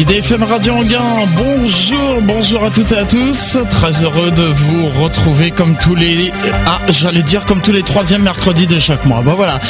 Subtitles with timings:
[0.00, 1.02] IDFM Radio Anguin,
[1.36, 3.58] bonjour, bonjour à toutes et à tous.
[3.68, 6.32] Très heureux de vous retrouver comme tous les,
[6.66, 9.20] ah, j'allais dire comme tous les troisièmes mercredis de chaque mois.
[9.22, 9.60] Bah voilà.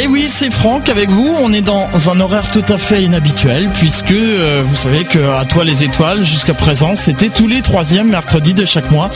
[0.00, 1.30] Et oui, c'est Franck avec vous.
[1.42, 5.44] On est dans un horaire tout à fait inhabituel puisque euh, vous savez que à
[5.44, 9.10] toi les étoiles jusqu'à présent c'était tous les troisièmes mercredis de chaque mois.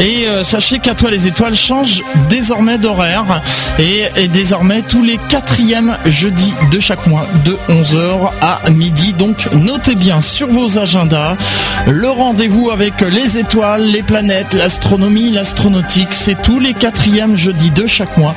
[0.00, 3.42] Et euh, sachez qu'à toi les étoiles change désormais d'horaire
[3.78, 9.12] et, et désormais tous les quatrièmes jeudis de chaque mois de 11h à midi.
[9.12, 11.36] Donc notez bien sur vos agendas
[11.88, 16.08] le rendez-vous avec les étoiles, les planètes, l'astronomie, l'astronautique.
[16.12, 18.34] C'est tous les quatrièmes jeudis de chaque mois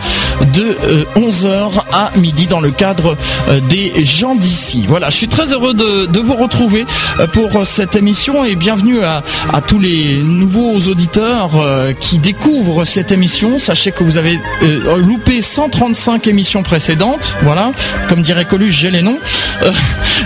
[0.53, 0.77] de
[1.15, 3.17] 11h à midi dans le cadre
[3.49, 4.85] euh, des gens d'ici.
[4.87, 6.85] Voilà, je suis très heureux de, vous retrouver
[7.19, 9.23] euh, pour cette émission et bienvenue à,
[9.67, 13.57] tous les nouveaux auditeurs euh, qui découvrent cette émission.
[13.57, 17.35] Sachez que vous avez euh, loupé 135 émissions précédentes.
[17.43, 17.71] Voilà,
[18.07, 19.19] comme dirait Coluche, j'ai les noms.
[19.63, 19.71] Euh,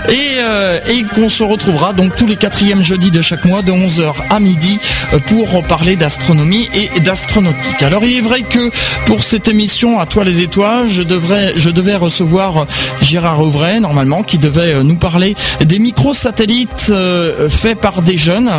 [0.08, 1.02] et euh, et
[1.34, 4.78] se retrouvera donc tous les quatrièmes jeudis de chaque mois de 11h à midi
[5.12, 7.82] euh, pour parler d'astronomie et d'astronautique.
[7.82, 8.70] Alors il est vrai que
[9.06, 12.68] pour cette émission à toi les étoiles, je devrais je devais recevoir
[13.02, 18.52] Gérard Auvray normalement qui devait euh, nous parler des microsatellites euh, faits par des jeunes,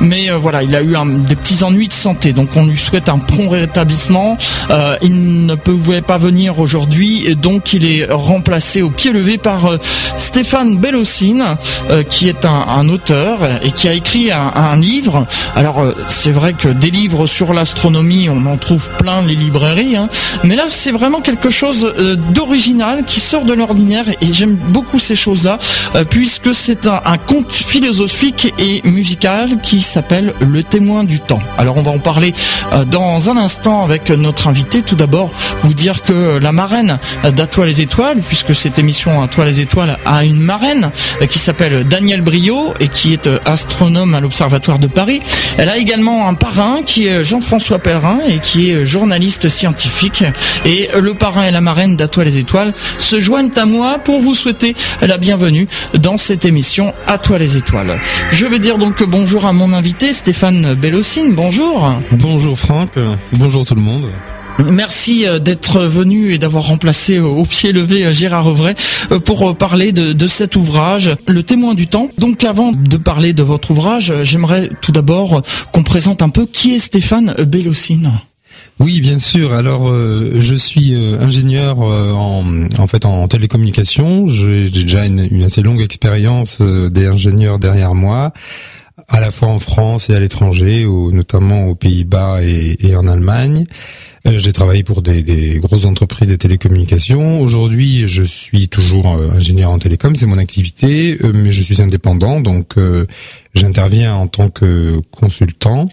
[0.00, 0.96] mais euh, voilà il a eu
[1.28, 4.38] des petits ennuis de santé, donc on lui souhaite un prompt rétablissement.
[4.70, 9.66] Euh, il ne pouvait pas venir aujourd'hui, donc il est remplacé au pied levé par
[9.66, 9.78] euh,
[10.18, 11.56] Stéphane Bellocine,
[11.90, 15.26] euh, qui est un, auteur et qui a écrit un, livre.
[15.54, 19.96] Alors euh, c'est vrai que des livres sur l'astronomie, on en trouve plein les librairies,
[19.96, 20.08] hein.
[20.44, 24.98] mais là c'est vraiment quelque chose euh, d'original qui sort de l'ordinaire et j'aime beaucoup
[24.98, 25.58] ces choses-là
[25.94, 31.42] euh, puisque c'est un, conte philosophique et musical qui s'appelle Le témoin du temps.
[31.58, 32.34] Alors on va en parler
[32.86, 34.82] dans un instant avec notre invité.
[34.82, 35.30] Tout d'abord,
[35.62, 39.60] vous dire que la marraine d'À toi les étoiles, puisque cette émission À toi les
[39.60, 40.90] étoiles a une marraine
[41.28, 45.22] qui s'appelle Daniel Brio et qui est euh, astronome à l'Observatoire de Paris.
[45.56, 50.24] Elle a également un parrain qui est Jean-François Pellerin et qui est journaliste scientifique.
[50.64, 53.98] Et euh, le parrain et la marraine d'À toi les étoiles se joignent à moi
[53.98, 57.98] pour vous souhaiter la bienvenue dans cette émission À toi les étoiles.
[58.30, 61.34] Je vais dire donc bonjour à mon invité Stéphane Bellocine.
[61.34, 61.92] Bonjour.
[62.10, 64.10] Bonjour Franck, euh, bonjour tout le monde.
[64.58, 68.74] Merci euh, d'être venu et d'avoir remplacé euh, au pied levé euh, Gérard Auvray
[69.24, 72.08] pour parler de, de cet ouvrage, Le témoin du temps.
[72.18, 75.42] Donc avant de parler de votre ouvrage, j'aimerais tout d'abord
[75.72, 78.12] qu'on présente un peu qui est Stéphane Bellocine.
[78.78, 79.52] Oui, bien sûr.
[79.52, 82.44] Alors, euh, je suis ingénieur en,
[82.78, 84.28] en fait en télécommunications.
[84.28, 88.32] J'ai déjà une, assez longue expérience d'ingénieur derrière moi,
[89.08, 93.66] à la fois en France et à l'étranger, notamment aux Pays-Bas et en Allemagne.
[94.26, 97.40] Euh, J'ai travaillé pour des, des grosses entreprises de télécommunications.
[97.40, 101.82] Aujourd'hui, je suis toujours euh, ingénieur en télécom, c'est mon activité, euh, mais je suis
[101.82, 102.74] indépendant, donc
[103.54, 105.88] j'interviens en tant que consultant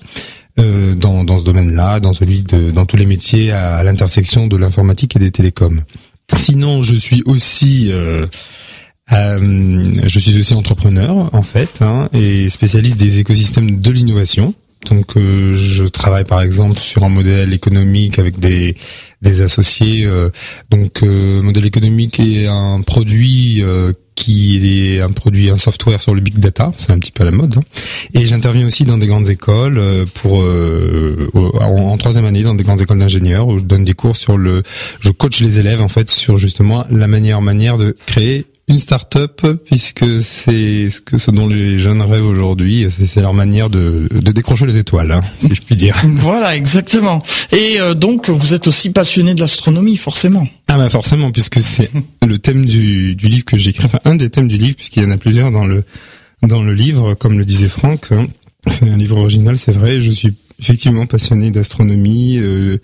[0.58, 4.58] dans, dans ce domaine-là, dans celui de, dans tous les métiers à, à l'intersection de
[4.58, 5.84] l'informatique et des télécoms.
[6.36, 8.26] Sinon, je suis aussi euh,
[9.12, 14.54] euh, je suis aussi entrepreneur en fait hein, et spécialiste des écosystèmes de l'innovation.
[14.86, 18.76] Donc euh, je travaille par exemple sur un modèle économique avec des
[19.22, 20.06] des associés.
[20.06, 20.30] euh,
[20.70, 26.14] donc euh, modèle économique est un produit euh, qui est un produit, un software sur
[26.14, 27.56] le big data, c'est un petit peu à la mode.
[27.58, 27.62] hein.
[28.14, 32.56] Et j'interviens aussi dans des grandes écoles euh, pour euh, en, en troisième année dans
[32.56, 34.64] des grandes écoles d'ingénieurs où je donne des cours sur le,
[35.00, 39.41] je coach les élèves en fait sur justement la manière manière de créer une start-up
[39.66, 44.07] puisque c'est ce que ce dont les jeunes rêvent aujourd'hui, c'est c'est leur manière de,
[44.12, 45.96] de décrocher les étoiles, hein, si je puis dire.
[46.16, 47.24] Voilà, exactement.
[47.52, 50.47] Et euh, donc vous êtes aussi passionné de l'astronomie, forcément.
[50.68, 51.90] Ah bah forcément puisque c'est
[52.28, 55.03] le thème du, du livre que j'ai écrit, enfin un des thèmes du livre puisqu'il
[55.03, 55.84] y en a plusieurs dans le
[56.44, 58.12] dans le livre, comme le disait Franck.
[58.12, 58.28] hein.
[58.68, 60.00] C'est un livre original, c'est vrai.
[60.01, 62.78] Je suis effectivement passionné d'astronomie euh,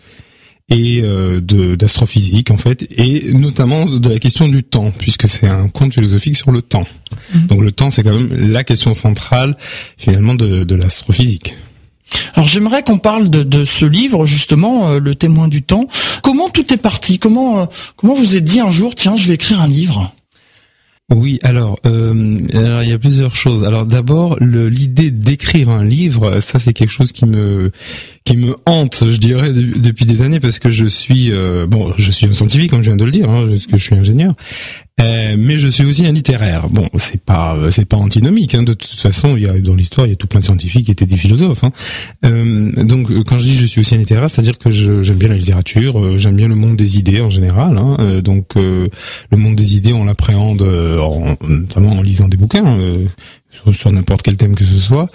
[0.70, 5.48] et euh, de d'astrophysique en fait, et notamment de la question du temps, puisque c'est
[5.48, 6.86] un conte philosophique sur le temps.
[7.34, 7.48] Mhm.
[7.48, 9.58] Donc le temps, c'est quand même la question centrale
[9.98, 11.56] finalement de, de l'astrophysique.
[12.34, 15.88] Alors j'aimerais qu'on parle de, de ce livre justement, euh, Le témoin du temps.
[16.24, 17.20] Comment tout est parti?
[17.20, 17.66] Comment euh,
[17.96, 20.14] comment vous êtes dit un jour tiens je vais écrire un livre?
[21.14, 23.64] Oui, alors, euh, alors, il y a plusieurs choses.
[23.64, 27.72] Alors d'abord, l'idée d'écrire un livre, ça c'est quelque chose qui me
[28.26, 31.94] qui me hante, je dirais, de- depuis des années parce que je suis euh, bon,
[31.98, 33.94] je suis un scientifique comme je viens de le dire, hein, parce que je suis
[33.96, 34.34] ingénieur,
[35.00, 36.68] euh, mais je suis aussi un littéraire.
[36.70, 38.56] Bon, c'est pas euh, c'est pas antinomique.
[38.56, 40.46] Hein, de toute façon, il y a dans l'histoire, il y a tout plein de
[40.46, 41.64] scientifiques qui étaient des philosophes.
[41.64, 41.72] Hein.
[42.26, 45.30] Euh, donc, euh, quand je dis je suis aussi un littéraire, c'est-à-dire que j'aime bien
[45.30, 47.78] la littérature, euh, j'aime bien le monde des idées en général.
[47.78, 48.90] Hein, donc, le
[49.38, 52.78] monde des idées, on l'appréhende en- notamment en lisant des bouquins.
[53.68, 55.10] Euh, sur, n'importe quel thème que ce soit.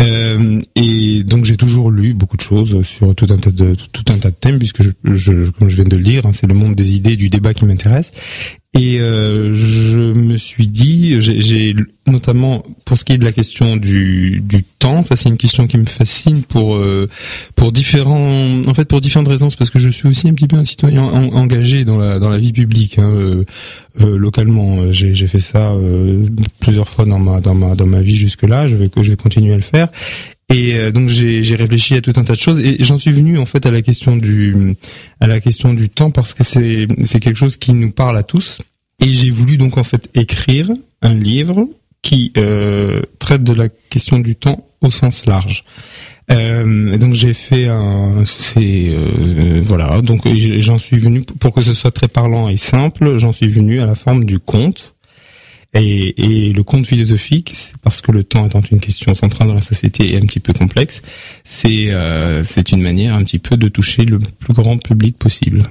[0.00, 4.04] Euh, et donc j'ai toujours lu beaucoup de choses sur tout un tas de tout
[4.08, 6.54] un tas de thèmes puisque je, comme je viens de le dire, hein, c'est le
[6.54, 8.10] monde des idées, du débat qui m'intéresse.
[8.78, 11.74] Et euh, je me suis dit, j'ai
[12.06, 15.66] notamment pour ce qui est de la question du, du temps, ça c'est une question
[15.66, 17.08] qui me fascine pour euh,
[17.56, 20.56] pour différents, en fait pour différentes raisons, parce que je suis aussi un petit peu
[20.56, 23.44] un citoyen engagé dans la dans la vie publique hein, euh,
[24.00, 24.92] euh localement.
[24.92, 25.72] J'ai fait ça
[26.60, 28.68] plusieurs fois dans ma dans ma dans ma vie jusque là.
[28.68, 29.88] Je vais je vais continuer à le faire.
[30.50, 32.60] Et euh, donc j'ai réfléchi à tout un tas de choses.
[32.60, 34.76] Et j'en suis venu en fait à la question du
[35.20, 38.22] à la question du temps parce que c'est c'est quelque chose qui nous parle à
[38.22, 38.60] tous.
[39.00, 40.70] Et j'ai voulu donc en fait écrire
[41.02, 41.66] un livre
[42.02, 45.64] qui euh, traite de la question du temps au sens large.
[46.30, 50.22] Euh, donc j'ai fait un, c'est euh, voilà, donc
[50.58, 53.86] j'en suis venu pour que ce soit très parlant et simple, j'en suis venu à
[53.86, 54.94] la forme du conte
[55.72, 59.54] et, et le conte philosophique, c'est parce que le temps étant une question centrale dans
[59.54, 61.00] la société et un petit peu complexe,
[61.44, 65.64] c'est euh, c'est une manière un petit peu de toucher le plus grand public possible.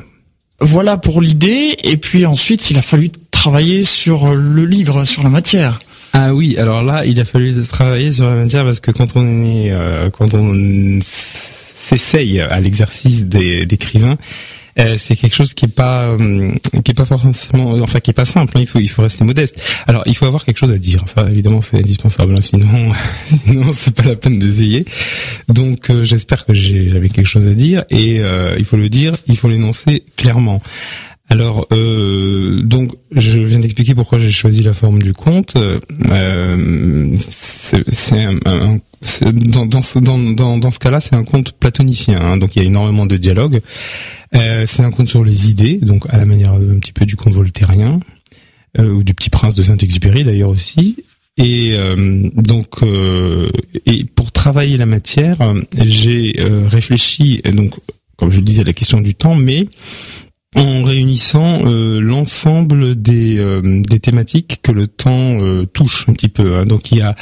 [0.61, 5.29] Voilà pour l'idée, et puis ensuite il a fallu travailler sur le livre, sur la
[5.29, 5.79] matière.
[6.13, 9.45] Ah oui, alors là, il a fallu travailler sur la matière parce que quand on
[9.45, 14.15] est, euh, quand on s'essaye à l'exercice d'écrivain, euh,
[14.97, 16.51] c'est quelque chose qui est pas euh,
[16.83, 18.61] qui est pas forcément enfin qui est pas simple hein.
[18.61, 21.27] il faut il faut rester modeste alors il faut avoir quelque chose à dire ça
[21.29, 22.41] évidemment c'est indispensable hein.
[22.41, 22.91] sinon
[23.45, 24.85] sinon c'est pas la peine d'essayer
[25.47, 28.21] donc euh, j'espère que j'avais quelque chose à dire et
[28.57, 30.61] il faut le dire il faut l'énoncer clairement
[31.29, 35.53] alors, euh, donc, je viens d'expliquer pourquoi j'ai choisi la forme du conte.
[35.57, 38.79] Euh, c'est un, un,
[39.21, 40.17] dans, dans, ce, dans,
[40.57, 43.61] dans, ce cas-là, c'est un conte platonicien, hein, donc il y a énormément de dialogues.
[44.35, 47.15] Euh, c'est un conte sur les idées, donc à la manière un petit peu du
[47.15, 47.99] conte voltairien,
[48.77, 50.97] euh, ou du Petit Prince de Saint-Exupéry d'ailleurs aussi.
[51.37, 53.49] Et euh, donc, euh,
[53.87, 55.37] et pour travailler la matière,
[55.75, 56.35] j'ai
[56.67, 57.73] réfléchi, donc
[58.15, 59.67] comme je le disais, à la question du temps, mais
[60.55, 66.27] en réunissant euh, l'ensemble des, euh, des thématiques que le temps euh, touche un petit
[66.27, 66.57] peu.
[66.57, 66.65] Hein.
[66.65, 67.15] Donc il y a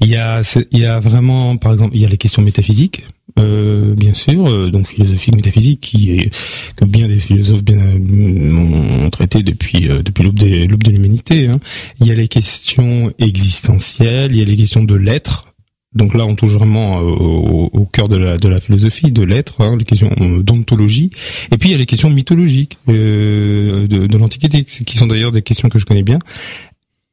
[0.00, 0.42] il y a
[0.72, 3.04] il y a vraiment par exemple il y a les questions métaphysiques
[3.36, 6.30] bien sûr donc philosophique métaphysique qui est
[6.76, 11.48] que bien des philosophes bien ont traité depuis depuis l'aube de de l'humanité.
[11.48, 11.58] Hein.
[12.00, 15.53] Il y a les questions existentielles, il y a les questions de l'être
[15.94, 19.84] donc là, on touche vraiment euh, au, cœur de la, philosophie, de l'être, hein, les
[19.84, 21.10] questions euh, d'ontologie.
[21.52, 25.42] Et puis il y a les questions mythologiques euh, de l'Antiquité, qui sont d'ailleurs des
[25.42, 26.18] questions que je connais bien.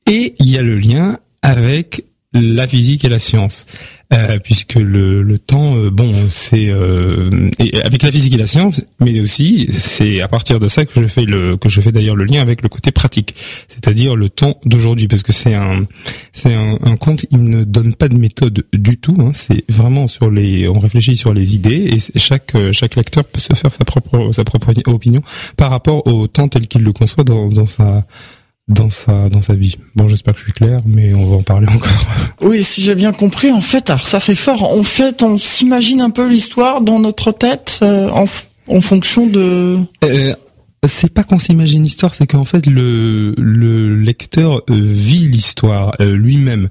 [0.09, 3.65] Et il y a le lien avec la physique et la science.
[4.13, 7.49] Euh, puisque le, le temps, euh, bon, c'est euh,
[7.81, 11.07] avec la physique et la science, mais aussi c'est à partir de ça que je
[11.07, 13.35] fais le que je fais d'ailleurs le lien avec le côté pratique,
[13.69, 15.83] c'est-à-dire le temps d'aujourd'hui, parce que c'est un
[16.33, 20.07] c'est un, un conte, il ne donne pas de méthode du tout, hein, c'est vraiment
[20.07, 23.85] sur les, on réfléchit sur les idées et chaque chaque lecteur peut se faire sa
[23.85, 25.21] propre sa propre opinion
[25.55, 28.03] par rapport au temps tel qu'il le conçoit dans, dans sa
[28.71, 29.75] dans sa dans sa vie.
[29.95, 32.05] Bon, j'espère que je suis clair, mais on va en parler encore.
[32.41, 34.63] Oui, si j'ai bien compris, en fait, alors ça c'est fort.
[34.63, 38.25] En fait, on s'imagine un peu l'histoire dans notre tête euh, en,
[38.67, 39.79] en fonction de.
[40.03, 40.33] Euh,
[40.87, 46.15] c'est pas qu'on s'imagine l'histoire, c'est qu'en fait le le lecteur euh, vit l'histoire euh,
[46.15, 46.69] lui-même.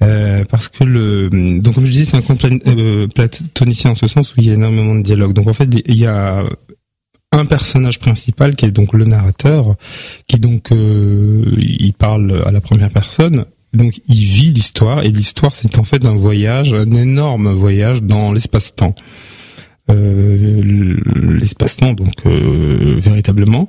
[0.00, 2.44] parce que le donc comme je disais c'est un conte
[3.14, 5.32] platonicien en ce sens où il y a énormément de dialogue.
[5.32, 6.42] Donc en fait il y a
[7.32, 9.74] un personnage principal qui est donc le narrateur,
[10.26, 13.44] qui donc euh, il parle à la première personne.
[13.72, 18.32] Donc il vit l'histoire et l'histoire c'est en fait un voyage, un énorme voyage dans
[18.32, 18.94] l'espace-temps.
[19.90, 20.62] Euh,
[21.40, 23.66] l'espace-temps donc euh, véritablement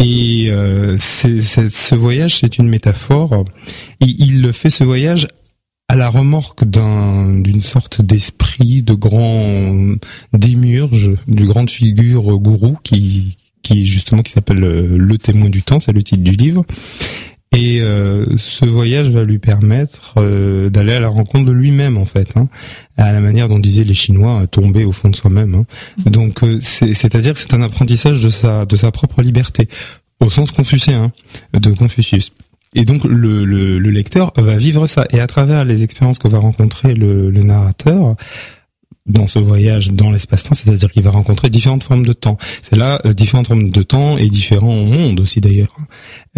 [0.00, 3.44] et euh, ce voyage, c'est une métaphore.
[4.00, 5.26] il le fait ce voyage
[5.88, 9.96] à la remorque d'un d'une sorte d'esprit de grand
[10.34, 15.78] démurge, du grande figure gourou qui qui justement qui s'appelle euh, le témoin du temps,
[15.78, 16.64] c'est le titre du livre.
[17.56, 22.04] Et euh, ce voyage va lui permettre euh, d'aller à la rencontre de lui-même en
[22.04, 22.48] fait, hein,
[22.98, 25.54] à la manière dont disaient les Chinois, tomber au fond de soi-même.
[25.54, 25.64] Hein.
[26.04, 29.68] Donc c'est-à-dire que c'est un apprentissage de sa de sa propre liberté,
[30.20, 31.12] au sens confucéen
[31.54, 32.32] de Confucius.
[32.74, 35.06] Et donc le, le, le, lecteur va vivre ça.
[35.10, 38.16] Et à travers les expériences que va rencontrer le, le narrateur
[39.06, 42.36] dans ce voyage dans l'espace-temps, c'est-à-dire qu'il va rencontrer différentes formes de temps.
[42.62, 45.74] C'est là euh, différentes formes de temps et différents mondes aussi d'ailleurs.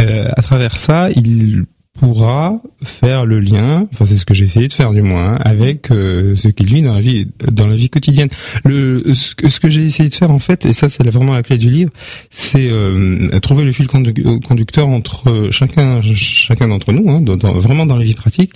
[0.00, 1.66] Euh, à travers ça, il
[1.98, 5.90] pourra faire le lien, enfin c'est ce que j'ai essayé de faire du moins, avec
[5.90, 8.28] euh, ce qu'il vit dans la vie dans la vie quotidienne.
[8.64, 11.42] Le ce que, que j'ai essayé de faire en fait, et ça c'est vraiment la
[11.42, 11.90] clé du livre,
[12.30, 17.22] c'est euh, trouver le fil conducteur entre chacun chacun d'entre nous, hein,
[17.54, 18.54] vraiment dans la vie pratique,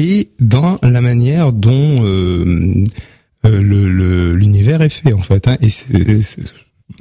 [0.00, 2.84] et dans la manière dont euh,
[3.44, 5.48] le l'univers est fait en fait.
[5.48, 5.56] Hein.
[5.60, 5.70] Et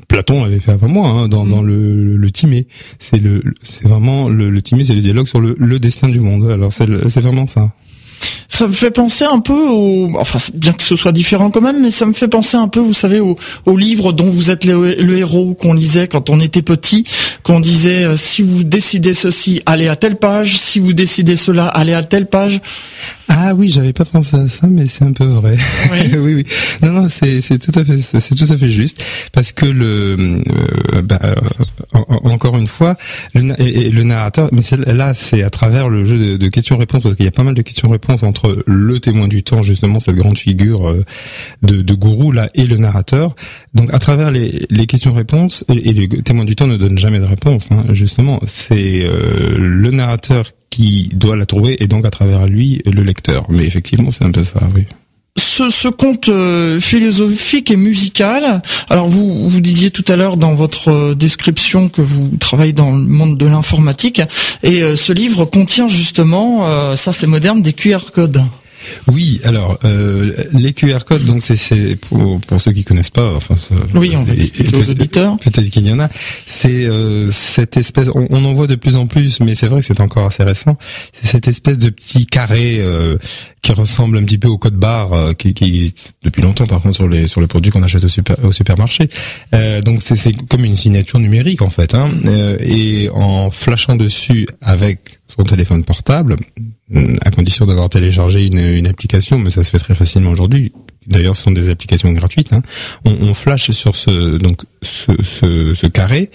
[0.10, 2.68] Platon l'avait fait avant moi hein, dans, dans le, le Timée.
[3.00, 6.20] C'est le c'est vraiment le, le Timée, c'est le dialogue sur le, le destin du
[6.20, 6.52] monde.
[6.52, 7.72] Alors c'est c'est vraiment ça
[8.48, 11.82] ça me fait penser un peu au, enfin bien que ce soit différent quand même,
[11.82, 14.66] mais ça me fait penser un peu, vous savez, au, au livre dont vous êtes
[14.66, 17.06] le, héros qu'on lisait quand on était petit,
[17.44, 21.68] qu'on disait euh, si vous décidez ceci, allez à telle page, si vous décidez cela,
[21.68, 22.62] allez à telle page.
[23.32, 25.56] Ah oui, j'avais pas pensé à ça, mais c'est un peu vrai.
[25.92, 26.46] Oui, oui, oui.
[26.82, 30.42] Non, non, c'est c'est tout à fait c'est tout à fait juste parce que le
[30.94, 31.36] euh, bah, euh,
[32.24, 32.98] encore une fois
[33.36, 34.62] le, et, le narrateur, mais
[34.94, 37.54] là c'est à travers le jeu de, de questions-réponses parce qu'il y a pas mal
[37.54, 41.06] de questions-réponses entre le témoin du temps justement cette grande figure euh,
[41.62, 43.36] de, de gourou là et le narrateur.
[43.76, 47.26] Donc à travers les, les questions-réponses et, le témoin du temps ne donne jamais de
[47.30, 47.72] réponse.
[47.72, 49.08] Hein, justement, c'est
[49.58, 53.46] le narrateur qui doit la trouver et donc à travers lui le lecteur.
[53.50, 54.86] Mais effectivement, c'est un peu ça, oui.
[55.38, 58.62] Ce, ce conte euh, philosophique et musical.
[58.90, 62.92] Alors vous vous disiez tout à l'heure dans votre euh, description que vous travaillez dans
[62.92, 64.22] le monde de l'informatique
[64.64, 68.44] et euh, ce livre contient justement, ça c'est moderne, des QR codes.
[69.08, 73.56] Oui, alors euh, les QR codes, donc c'est pour, pour ceux qui connaissent pas, enfin
[73.94, 75.38] oui, on va expliquer aux auditeurs.
[75.40, 76.10] Peut-être qu'il y en a.
[76.46, 79.82] C'est euh, cette espèce, on, on, en voit de plus en plus, mais c'est vrai
[79.82, 80.78] que c'est encore assez récent.
[81.14, 83.18] C'est cette espèce de petit carré euh,
[83.62, 86.82] qui ressemble un petit peu au code barre euh, qui, qui, existe depuis longtemps, par
[86.82, 89.10] contre sur les sur les produits qu'on achète au, super, au supermarché.
[89.54, 92.12] Euh, donc c'est comme une signature numérique en fait, hein,
[92.60, 96.36] et en flashant dessus avec son téléphone portable,
[96.96, 100.74] euh, à condition d'avoir téléchargé une, application, mais ça se fait très facilement aujourd'hui.
[101.08, 102.52] D'ailleurs, ce sont des applications gratuites.
[102.52, 102.62] Hein.
[103.06, 106.32] On, flash sur ce donc ce, carré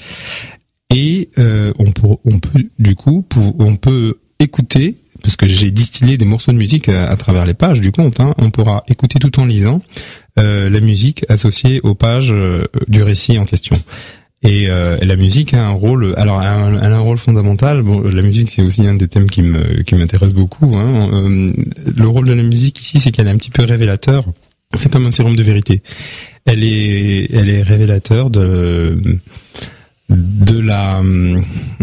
[0.90, 3.26] et euh, on, peut, du coup
[3.58, 7.80] on peut écouter parce que j'ai distillé des morceaux de musique à, travers les pages
[7.80, 8.20] du compte.
[8.20, 9.80] Hein, on pourra écouter tout en lisant
[10.38, 13.76] euh, la musique associée aux pages euh, du récit en question.
[14.44, 17.82] Et, euh, la musique a un rôle, alors a un, rôle fondamental.
[17.82, 20.76] Bon, la musique c'est aussi un des thèmes qui me qui m'intéresse beaucoup.
[20.76, 21.08] Hein.
[21.12, 21.50] Euh,
[21.96, 24.24] le rôle de la musique ici, c'est qu'elle est un petit peu révélateur.
[24.76, 25.82] C'est comme un sérum de vérité.
[26.44, 29.18] Elle est elle est révélateur de
[30.10, 31.00] de la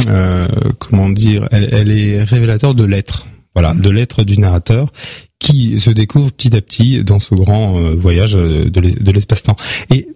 [0.08, 1.48] euh, comment dire.
[1.51, 3.27] Elle est révélateur de l'être.
[3.56, 4.94] Voilà, de l'être du narrateur
[5.42, 9.56] qui se découvre petit à petit dans ce grand euh, voyage euh, de l'espace-temps.
[9.90, 10.08] Et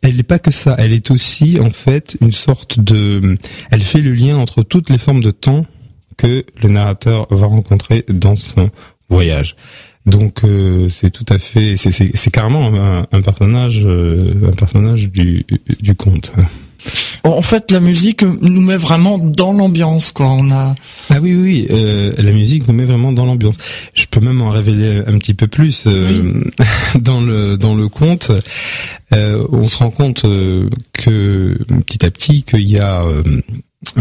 [0.00, 3.36] elle n'est pas que ça, elle est aussi en fait une sorte de...
[3.70, 5.66] Elle fait le lien entre toutes les formes de temps
[6.16, 8.70] que le narrateur va rencontrer dans son
[9.10, 9.56] voyage.
[10.06, 15.44] Donc euh, c'est tout à fait, c'est carrément un, un personnage, un personnage du,
[15.80, 16.32] du conte.
[17.24, 20.26] En fait, la musique nous met vraiment dans l'ambiance, quoi.
[20.26, 20.74] On a.
[21.08, 23.56] Ah oui, oui, euh, la musique nous met vraiment dans l'ambiance.
[23.94, 26.42] Je peux même en révéler un petit peu plus euh,
[26.98, 28.32] dans le dans le conte.
[29.12, 33.04] Euh, on se rend compte que petit à petit qu'il y a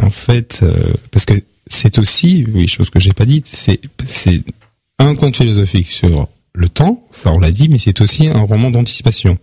[0.02, 0.64] en fait
[1.12, 1.34] parce que
[1.68, 4.42] c'est aussi, oui, chose que j'ai pas dite, c'est c'est
[4.98, 8.72] un conte philosophique sur le temps, ça on l'a dit, mais c'est aussi un roman
[8.72, 9.38] d'anticipation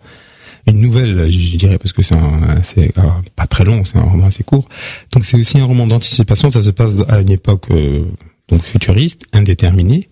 [0.69, 2.15] une nouvelle, je dirais, parce que c'est
[2.63, 2.93] c'est
[3.35, 4.67] pas très long, c'est un roman assez court.
[5.13, 6.49] Donc c'est aussi un roman d'anticipation.
[6.49, 8.03] Ça se passe à une époque euh,
[8.49, 10.09] donc futuriste, indéterminée.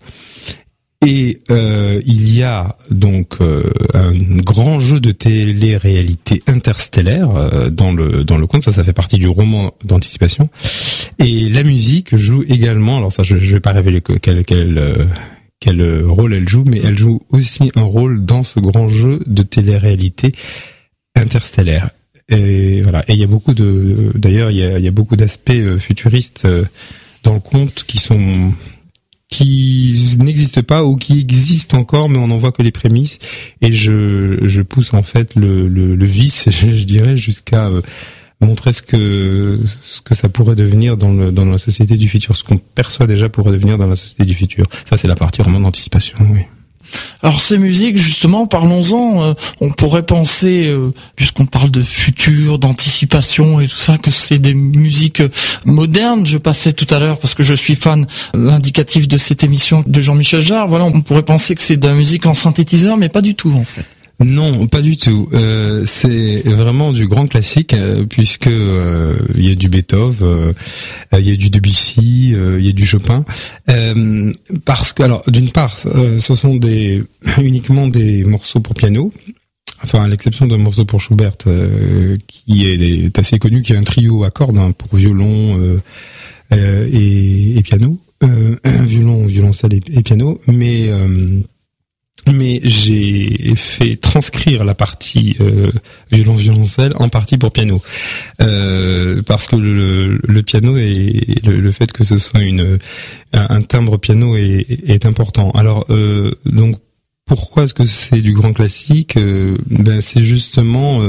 [1.06, 3.62] Et euh, il y a donc euh,
[3.94, 8.62] un grand jeu de télé-réalité interstellaire dans le dans le conte.
[8.62, 10.48] Ça, ça fait partie du roman d'anticipation.
[11.20, 12.96] Et la musique joue également.
[12.96, 15.08] Alors ça, je, je vais pas révéler que, quelle quelle
[15.60, 19.20] quel euh, rôle elle joue, mais elle joue aussi un rôle dans ce grand jeu
[19.26, 20.32] de télé-réalité
[21.16, 21.90] interstellaire.
[22.28, 23.04] Et voilà.
[23.08, 26.64] Et il y a beaucoup de, d'ailleurs, il y a, beaucoup d'aspects euh, futuristes euh,
[27.24, 28.52] dans le conte qui sont
[29.30, 33.18] qui n'existent pas ou qui existent encore, mais on n'en voit que les prémices.
[33.60, 37.70] Et je, je pousse en fait le, le, le vice, je, dirais, jusqu'à
[38.40, 42.36] montrer ce que ce que ça pourrait devenir dans le dans la société du futur,
[42.36, 44.66] ce qu'on perçoit déjà pourrait devenir dans la société du futur.
[44.88, 46.16] Ça, c'est la partie vraiment d'anticipation.
[46.20, 46.42] Oui.
[47.22, 49.22] Alors ces musiques, justement, parlons-en.
[49.22, 54.38] Euh, on pourrait penser, euh, puisqu'on parle de futur, d'anticipation et tout ça, que c'est
[54.38, 55.22] des musiques
[55.64, 56.24] modernes.
[56.26, 60.00] Je passais tout à l'heure parce que je suis fan l'indicatif de cette émission de
[60.00, 60.68] Jean-Michel Jarre.
[60.68, 63.52] Voilà, on pourrait penser que c'est de la musique en synthétiseur, mais pas du tout
[63.52, 63.84] en fait.
[64.20, 65.28] Non, pas du tout.
[65.32, 70.54] Euh, c'est vraiment du grand classique euh, puisque euh, il y a du Beethoven,
[71.12, 73.24] il y a du Debussy, il y a du Chopin.
[74.64, 76.58] parce que alors d'une part, ce sont
[77.38, 79.12] uniquement des morceaux pour piano.
[79.84, 81.36] Enfin, à l'exception d'un morceau pour Schubert
[82.26, 85.80] qui est, assez connu, qui est un trio à cordes hein, pour violon
[86.50, 88.00] et, et, piano.
[88.20, 90.90] un violon, violoncelle et, piano, mais
[92.26, 95.70] mais j'ai fait transcrire la partie euh,
[96.10, 97.82] violon violoncelle en partie pour piano
[98.42, 102.78] euh, parce que le, piano et le, fait que ce soit une
[103.32, 106.76] un, timbre piano est, est important alors euh, donc
[107.26, 111.02] pourquoi est-ce que c'est du grand classique Ben c'est justement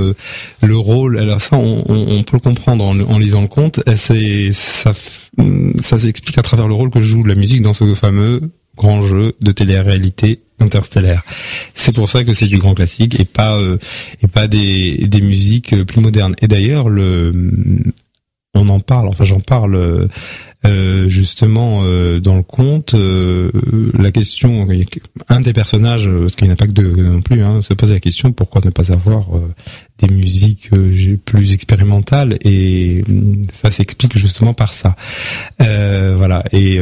[0.62, 1.18] le rôle.
[1.18, 3.80] Alors ça, on, on, peut le comprendre en, en lisant le conte.
[3.96, 4.92] C'est ça,
[5.82, 9.32] ça s'explique à travers le rôle que joue la musique dans ce fameux grand jeu
[9.40, 11.24] de télé-réalité interstellaire.
[11.76, 13.78] C'est pour ça que c'est du grand classique et pas euh,
[14.22, 16.36] et pas des, des musiques euh, plus modernes.
[16.42, 17.34] Et d'ailleurs le
[18.56, 20.10] on en parle, enfin j'en parle
[20.66, 21.84] euh, justement
[22.20, 22.96] dans le conte.
[23.98, 24.68] La question,
[25.30, 27.74] un des personnages, parce qu'il n'y en a pas que deux non plus, hein, se
[27.74, 29.30] pose la question pourquoi ne pas avoir
[30.00, 30.70] des musiques
[31.26, 33.04] plus expérimentales et
[33.54, 34.96] ça s'explique justement par ça.
[35.60, 36.80] voilà et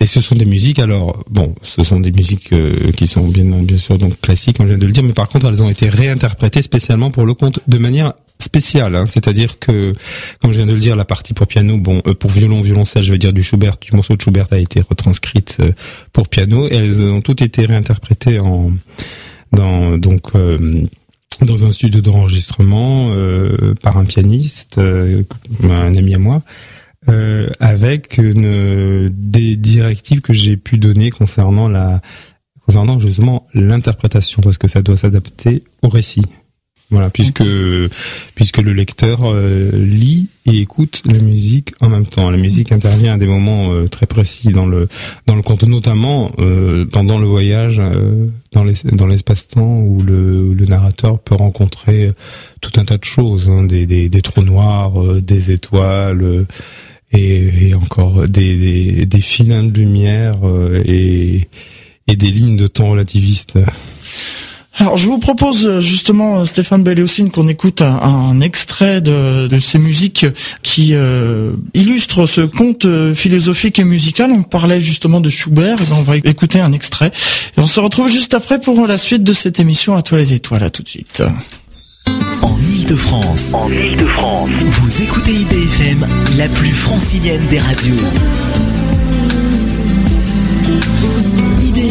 [0.00, 2.50] et ce sont des musiques alors bon, ce sont des musiques
[2.96, 5.46] qui sont bien bien sûr donc classiques, on vient de le dire, mais par contre
[5.46, 9.06] elles ont été réinterprétées spécialement pour le conte de manière spécial, hein.
[9.06, 9.94] c'est-à-dire que,
[10.40, 13.02] comme je viens de le dire, la partie pour piano, bon, euh, pour violon, violoncelle,
[13.02, 15.72] je vais dire du Schubert, du morceau de Schubert a été retranscrite euh,
[16.12, 18.72] pour piano, et elles ont toutes été réinterprétées en,
[19.52, 20.84] dans, donc, euh,
[21.42, 23.12] dans un studio d'enregistrement
[23.82, 26.42] par un pianiste, un ami à moi.
[27.60, 32.00] avec une, des directives que j'ai pu donner concernant la
[32.66, 36.24] concernant justement l'interprétation parce que ça doit s'adapter au récit.
[36.88, 37.42] Voilà, puisque
[38.36, 42.30] puisque le lecteur euh, lit et écoute la musique en même temps.
[42.30, 44.88] La musique intervient à des moments euh, très précis dans le
[45.26, 47.82] dans le conte, notamment euh, pendant le voyage
[48.52, 52.12] dans les, dans l'espace-temps où le, le narrateur peut rencontrer
[52.60, 56.46] tout un tas de choses, hein, des, des, des trous noirs, des étoiles.
[57.12, 60.34] Et, et encore des, des, des filins de lumière
[60.84, 61.48] et,
[62.08, 63.58] et des lignes de temps relativistes.
[64.78, 69.58] Alors je vous propose euh, justement euh, Stéphane Belléocine qu'on écoute un, extrait de, de,
[69.58, 70.26] ces musiques
[70.62, 74.30] qui euh, illustrent ce conte philosophique et musical.
[74.30, 77.10] On parlait justement de Schubert, et ben, on va écouter un extrait
[77.56, 80.34] et on se retrouve juste après pour la suite de cette émission à toi les
[80.34, 80.62] étoiles.
[80.62, 81.22] À tout de suite.
[82.42, 87.96] En Ile-de-France, en Ile-de-France, vous écoutez IDFM, la plus francilienne des radios.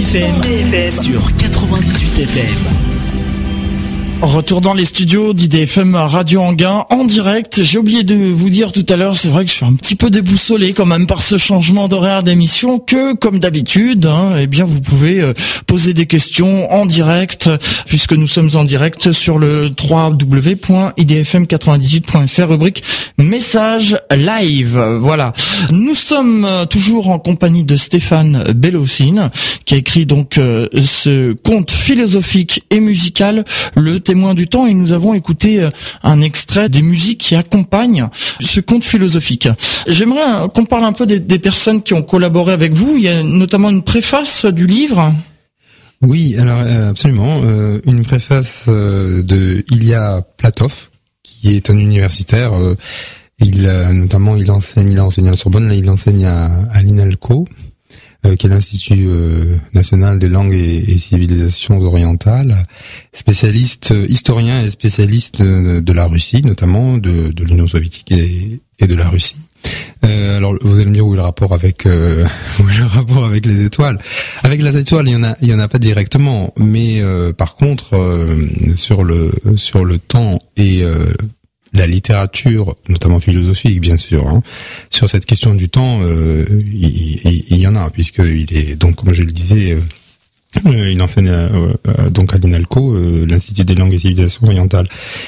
[0.08, 3.35] IDFM, sur 98 FM.
[4.22, 7.62] Retour dans les studios d'IDFM Radio Anguin en direct.
[7.62, 9.96] J'ai oublié de vous dire tout à l'heure, c'est vrai que je suis un petit
[9.96, 14.64] peu déboussolé quand même par ce changement d'horaire d'émission que, comme d'habitude, hein, eh bien
[14.64, 15.34] vous pouvez euh,
[15.68, 17.50] poser des questions en direct
[17.88, 22.84] puisque nous sommes en direct sur le www.idfm98.fr rubrique
[23.18, 24.80] message live.
[25.02, 25.34] Voilà.
[25.72, 29.30] Nous sommes euh, toujours en compagnie de Stéphane Bellocine
[29.66, 33.44] qui a écrit donc euh, ce conte philosophique et musical
[33.76, 35.70] le témoin du temps et nous avons écouté euh,
[36.04, 38.08] un extrait des musiques qui accompagnent
[38.40, 39.50] ce conte philosophique.
[39.88, 42.96] J'aimerais qu'on parle un peu des, personnes qui ont collaboré avec vous.
[42.96, 45.14] Il y a notamment une préface du livre.
[46.02, 47.42] Oui, alors euh, absolument.
[47.44, 50.90] Euh, une préface de Ilya Platov,
[51.24, 52.54] qui est un universitaire.
[53.40, 57.75] il notamment il enseigne, il enseigne à la Sorbonne, il enseigne à, l'INALCO, euh,
[58.34, 62.66] qui est l'Institut euh, national des langues et, civilisations orientales,
[63.14, 68.88] spécialiste, euh, historien et spécialiste de, la Russie, notamment de, de l'Union soviétique et, et,
[68.88, 69.38] de la Russie.
[70.04, 72.26] Euh, alors vous allez me dire où est le rapport avec euh,
[72.60, 74.00] où est le rapport avec les étoiles?
[74.44, 77.02] Avec les étoiles, il y en a il y en a pas directement, mais
[77.38, 78.00] par contre
[78.76, 80.84] sur le sur le temps et
[81.76, 84.42] la littérature, notamment philosophique bien sûr, hein,
[84.90, 89.24] sur cette question du temps, euh, il, y en a puisqu'il est donc comme je
[89.24, 89.74] le disais.
[89.74, 89.80] Euh,
[90.68, 91.34] euh, il enseigne
[92.12, 94.88] donc à l'INALCO, l'Institut des langues et civilisations orientales.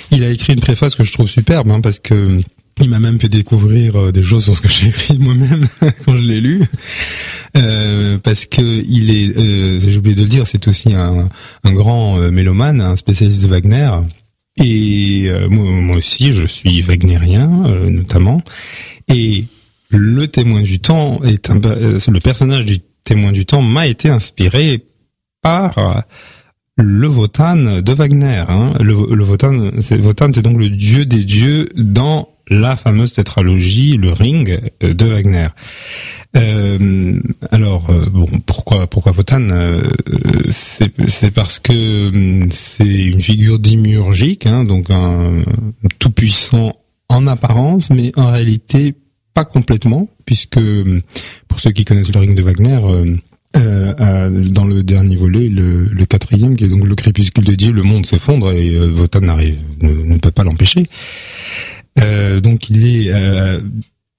[0.10, 2.40] Il a écrit une préface que je trouve superbe hein, parce que
[2.80, 5.68] il m'a même fait découvrir des choses sur ce que j'ai écrit moi-même
[6.06, 6.64] quand je l'ai lu,
[8.24, 11.28] parce que il est, j'ai oublié de le dire, c'est aussi un,
[11.66, 13.90] un grand mélomane, un spécialiste de Wagner.
[14.58, 18.42] Et euh, moi, aussi, je suis wagnérien, euh, notamment.
[19.08, 19.46] Et
[19.90, 24.10] le témoin du temps est un, euh, le personnage du témoin du temps m'a été
[24.10, 24.84] inspiré
[25.42, 26.04] par
[26.76, 28.44] le Wotan de Wagner.
[28.50, 28.74] Hein.
[28.82, 34.12] Le, Wotan, c'est Wotan, c'est donc le dieu des dieux dans la fameuse tétralogie, le
[34.12, 35.48] Ring de Wagner.
[36.36, 37.20] Euh,
[37.52, 39.82] alors euh, bon, pourquoi pourquoi Wotan euh,
[40.50, 42.67] C'est parce que hum, c'est
[43.28, 45.44] figure démiurgique, hein, donc un
[46.00, 46.72] tout puissant
[47.10, 48.96] en apparence, mais en réalité
[49.34, 50.62] pas complètement, puisque
[51.50, 52.80] pour ceux qui connaissent le ring de Wagner,
[53.58, 57.74] euh, dans le dernier volet, le, le, quatrième, qui est donc le crépuscule de Dieu,
[57.74, 60.88] le monde s'effondre et euh, Votan n'arrive, ne, peut pas l'empêcher.
[62.00, 63.60] Euh, donc il est euh,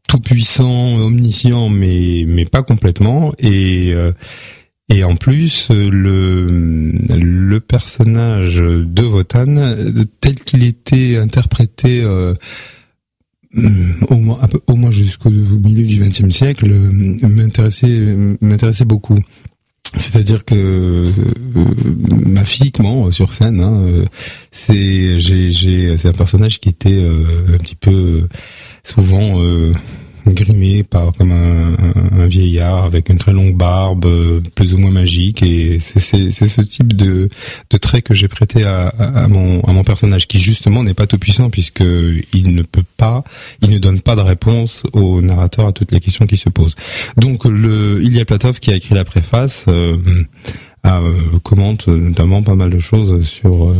[0.06, 3.32] tout puissant, omniscient, mais mais pas complètement.
[3.38, 4.12] Et euh,
[4.90, 6.46] et en plus, le
[7.09, 9.74] le personnage de Votan,
[10.20, 12.05] tel qu'il était interprété.
[14.09, 19.18] au moins, au moins jusqu'au milieu du XXe siècle, m'intéressait m'intéressait beaucoup.
[19.96, 23.87] C'est-à-dire que euh, physiquement sur scène, hein,
[24.53, 28.29] c'est j'ai j'ai c'est un personnage qui était un petit peu
[28.85, 29.40] souvent
[30.32, 31.76] grimé par comme un,
[32.12, 35.42] un, vieillard avec une très longue barbe, euh, plus ou moins magique.
[35.42, 37.28] Et c'est ce type de,
[37.70, 41.06] de trait que j'ai prêté à, à, mon, à mon personnage, qui justement n'est pas
[41.06, 43.24] tout puissant puisque il ne peut pas,
[43.62, 46.76] il ne donne pas de réponse au narrateur à toutes les questions qui se posent.
[47.16, 49.96] Donc le Ilya Platov qui a écrit la préface euh,
[50.86, 51.12] euh
[51.42, 53.74] commente notamment pas mal de choses sur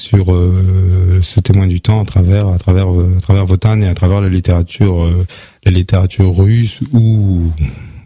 [0.00, 3.94] sur euh, ce témoin du temps à travers à travers à travers Votan et à
[3.94, 5.26] travers la littérature euh,
[5.64, 7.52] la littérature russe ou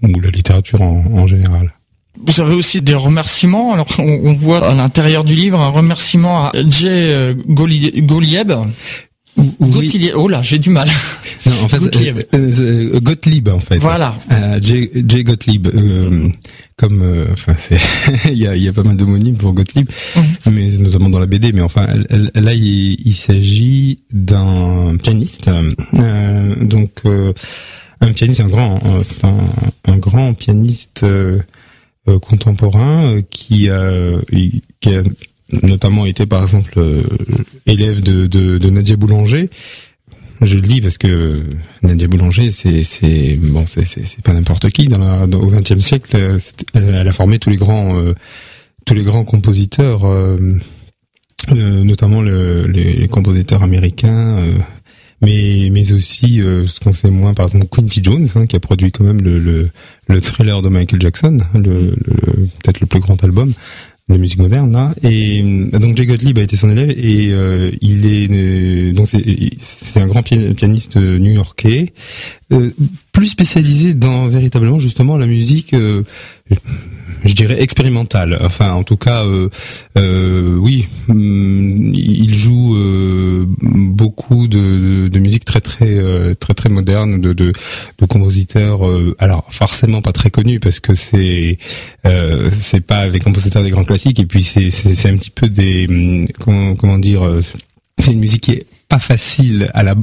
[0.03, 1.73] ou la littérature en, en général.
[2.27, 3.73] Vous avez aussi des remerciements.
[3.75, 8.53] Alors, on, voit à l'intérieur du livre un remerciement à Jay euh, Golieb.
[9.37, 10.12] Oui.
[10.14, 10.88] Oh là, j'ai du mal.
[11.47, 12.18] Non, en fait, Gottlieb.
[12.35, 13.79] Euh, Gottlieb en fait.
[13.79, 14.14] Voilà.
[14.31, 15.25] Euh, J, J.
[15.25, 15.66] Gottlieb.
[15.66, 16.29] Euh,
[16.77, 17.79] comme, enfin, c'est,
[18.31, 20.25] il y a, y a, pas mal d'homonymes pour Gottlieb, mhm.
[20.53, 21.53] mais notamment dans la BD.
[21.53, 21.87] Mais enfin,
[22.35, 25.51] là, il, il s'agit d'un pianiste.
[26.61, 26.90] donc,
[28.01, 29.38] un pianiste, un grand, c'est un,
[29.87, 31.05] un, grand pianiste
[32.07, 33.68] contemporain qui,
[34.81, 35.03] qui a
[35.51, 37.03] notamment été par exemple euh,
[37.67, 39.51] élève de, de, de, Nadia Boulanger.
[40.41, 41.43] Je le dis parce que
[41.83, 44.89] Nadia Boulanger, c'est c'est bon, c'est c'est pas n'importe qui.
[44.89, 46.39] Dans, la, au XXe siècle, euh,
[46.75, 48.15] elle a formé tous les grands euh,
[48.85, 50.05] tous les grands compositeurs,
[51.51, 54.37] notamment le, les, compositeurs américains.
[55.23, 58.93] mais mais aussi ce qu'on sait moins par exemple Quincy Jones hein, qui a produit
[58.93, 59.71] quand même le, le,
[60.09, 63.55] le thriller de Michael Jackson le, le peut-être le plus grand album
[64.09, 64.95] de musique moderne là.
[65.03, 69.09] Et euh, donc Jay Gottlieb a été son élève et euh, il est euh, donc
[69.09, 71.93] c'est un grand pianiste new-yorkais
[73.14, 75.74] plus spécialisé dans véritablement justement la musique
[77.24, 78.38] je dirais expérimental.
[78.42, 79.48] Enfin, en tout cas, euh,
[79.96, 87.20] euh, oui, mm, il joue euh, beaucoup de, de, musique très très très très moderne,
[87.20, 87.53] de de,
[87.98, 88.81] de compositeurs.
[89.18, 91.59] alors forcément pas très connus parce que c'est
[92.61, 95.87] c'est pas des compositeurs des grands classiques et puis c'est c'est un petit peu des
[95.88, 97.22] mm, comment comment dire
[97.98, 98.66] c'est une musique qui est
[98.99, 99.95] facile à la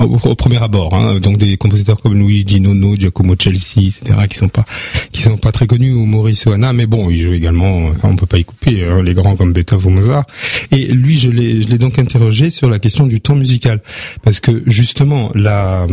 [0.00, 0.94] au, premier abord.
[0.94, 1.20] Hein.
[1.20, 4.26] Donc des compositeurs comme Luigi Nono, Giacomo Chelsea, etc.
[4.28, 4.64] qui sont pas
[5.12, 7.92] qui sont pas très connus ou Maurice Oana, mais bon, il joue également.
[8.02, 10.26] On peut pas y couper hein, les grands comme Beethoven ou Mozart.
[10.70, 13.80] Et lui, je l'ai je l'ai donc interrogé sur la question du temps musical
[14.22, 15.86] parce que justement la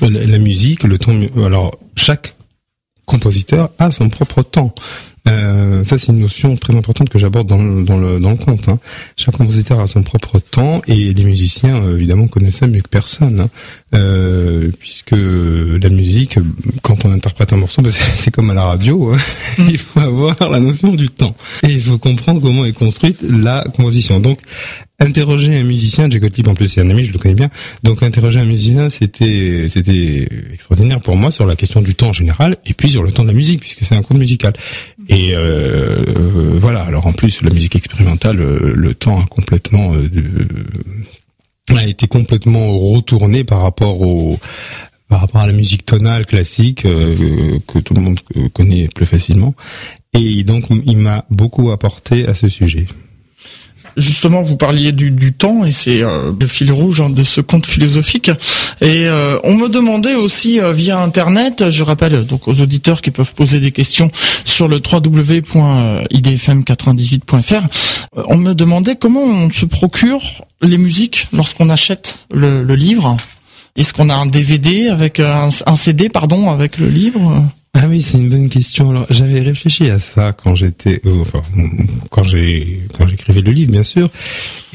[0.00, 1.14] la musique, le temps.
[1.44, 2.36] Alors chaque
[3.06, 4.74] compositeur a son propre temps.
[5.26, 8.68] Euh, ça, c'est une notion très importante que j'aborde dans, dans, le, dans le conte.
[8.68, 8.78] Hein.
[9.16, 12.88] Chaque compositeur a son propre temps et les musiciens, euh, évidemment, connaissent ça mieux que
[12.88, 13.40] personne.
[13.40, 13.50] Hein.
[13.94, 16.38] Euh, puisque la musique,
[16.82, 19.18] quand on interprète un morceau, bah, c'est comme à la radio, hein.
[19.58, 19.68] mm.
[19.70, 21.34] il faut avoir la notion du temps.
[21.62, 24.20] Et il faut comprendre comment est construite la composition.
[24.20, 24.40] Donc,
[25.00, 27.50] interroger un musicien, Jay Gottlieb en plus c'est un ami, je le connais bien,
[27.82, 32.12] donc interroger un musicien c'était c'était extraordinaire pour moi sur la question du temps en
[32.12, 34.52] général et puis sur le temps de la musique puisque c'est un conte musical.
[35.08, 36.04] Et euh,
[36.58, 40.08] voilà, alors en plus la musique expérimentale, le, temps a complètement euh,
[41.76, 44.38] a été complètement retourné par rapport au
[45.08, 48.20] par rapport à la musique tonale classique euh, que tout le monde
[48.52, 49.54] connaît plus facilement.
[50.14, 52.86] Et donc il m'a beaucoup apporté à ce sujet.
[53.96, 57.40] Justement, vous parliez du, du temps et c'est euh, le fil rouge hein, de ce
[57.40, 58.28] conte philosophique.
[58.80, 63.12] Et euh, on me demandait aussi euh, via Internet, je rappelle donc aux auditeurs qui
[63.12, 64.10] peuvent poser des questions
[64.44, 67.62] sur le www.idfm98.fr,
[68.26, 70.22] on me demandait comment on se procure
[70.60, 73.16] les musiques lorsqu'on achète le, livre.
[73.76, 77.44] Est-ce qu'on a un DVD avec un CD, pardon, avec le livre?
[77.76, 78.90] Ah oui, c'est une bonne question.
[78.90, 81.42] Alors, j'avais réfléchi à ça quand j'étais, euh, enfin,
[82.10, 84.10] quand j'ai, quand j'écrivais le livre, bien sûr,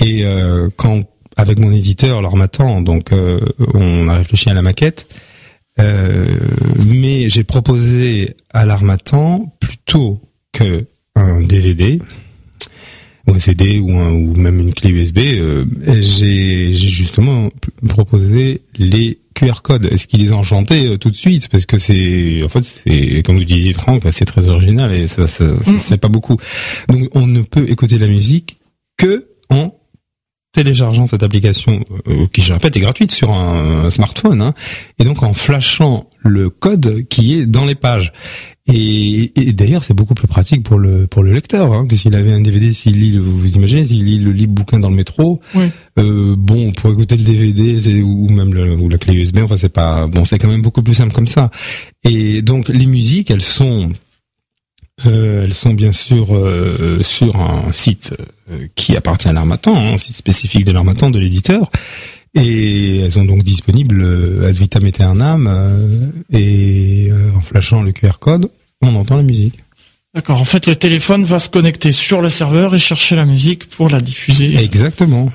[0.03, 1.03] et euh, quand
[1.38, 3.39] avec mon éditeur l'Armatan, donc euh,
[3.73, 5.07] on a réfléchi à la maquette,
[5.77, 10.19] mais j'ai proposé à l'Armatan plutôt
[10.51, 10.85] que
[11.15, 11.99] un DVD
[13.25, 15.19] ou un CD ou, ou même une clé USB,
[15.88, 17.49] j'ai justement
[17.88, 21.47] proposé les QR code, ce qui les a enchantés tout de suite?
[21.49, 25.28] Parce que c'est, en fait, c'est comme vous disiez Franck, c'est très original et ça,
[25.28, 25.80] ça, ça, mm.
[25.80, 26.38] se fait pas beaucoup.
[26.89, 28.60] Donc on ne peut écouter la musique
[28.97, 29.78] que en
[30.63, 34.54] téléchargeant cette application euh, qui je répète est gratuite sur un, smartphone hein,
[35.00, 38.12] et donc en flashant le code qui est dans les pages.
[38.67, 42.34] Et, d'ailleurs c'est beaucoup plus pratique pour le pour le lecteur hein, que s'il avait
[42.34, 45.39] un DVD s'il lit vous imaginez s'il lit le livre bouquin dans le métro
[45.98, 50.06] euh, bon pour écouter le DVD ou même ou la clé USB enfin c'est pas
[50.08, 51.52] bon c'est quand même beaucoup plus simple comme ça.
[52.04, 53.91] Et donc les musiques elles sont
[55.05, 58.13] euh, elles sont bien sûr euh, sur un site
[58.51, 61.71] euh, qui appartient à l'Armatan, hein, un site spécifique de l'Armatan, de l'éditeur.
[62.35, 66.13] Et elles sont donc disponibles ad vitam aeternam.
[66.31, 68.51] et en flashant le QR code,
[68.83, 69.55] on entend la musique.
[70.13, 70.39] D'accord.
[70.39, 73.89] En fait, le téléphone va se connecter sur le serveur et chercher la musique pour
[73.89, 74.63] la diffuser.
[74.63, 75.31] Exactement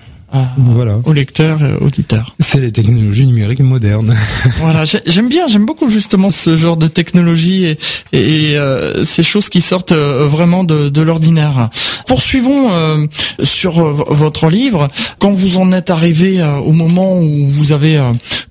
[0.57, 0.99] voilà.
[1.05, 2.35] au lecteur et auditeur.
[2.40, 4.14] C'est les technologies numériques modernes.
[4.59, 7.79] voilà, j'aime bien, j'aime beaucoup justement ce genre de technologie et,
[8.12, 11.70] et euh, ces choses qui sortent euh, vraiment de, de l'ordinaire.
[12.07, 13.07] Poursuivons euh,
[13.42, 14.88] sur votre livre.
[15.18, 18.03] Quand vous en êtes arrivé au moment où vous avez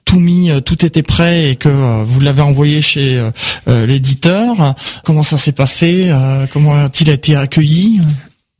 [0.06, 3.30] tout mis, tout était prêt et que vous l'avez envoyé chez
[3.68, 6.12] l'éditeur, comment ça s'est passé
[6.52, 8.02] Comment a-t-il été accueilli?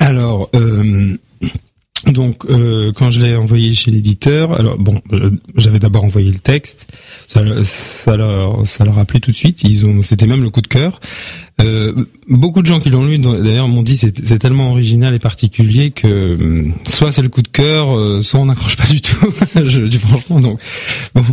[0.04, 1.18] Alors, euh,
[2.12, 6.40] donc euh, quand je l'ai envoyé chez l'éditeur, alors bon, euh, j'avais d'abord envoyé le
[6.40, 6.88] texte,
[7.28, 9.64] ça, ça, leur ça leur a plu tout de suite.
[9.64, 11.00] Ils ont, c'était même le coup de cœur.
[11.62, 11.94] Euh,
[12.28, 15.92] beaucoup de gens qui l'ont lu d'ailleurs m'ont dit c'est, c'est tellement original et particulier
[15.92, 19.32] que hum, soit c'est le coup de cœur, euh, soit on n'accroche pas du tout.
[19.56, 20.60] je dis franchement donc
[21.14, 21.24] bon,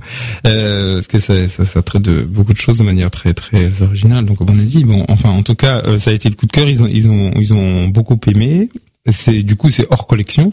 [0.46, 3.80] euh, parce que ça, ça, ça, traite de beaucoup de choses de manière très très
[3.80, 4.26] originale.
[4.26, 6.52] Donc on a dit bon, enfin en tout cas ça a été le coup de
[6.52, 6.68] cœur.
[6.68, 8.68] Ils ont ils ont ils ont beaucoup aimé
[9.10, 10.50] c'est du coup c'est hors collection.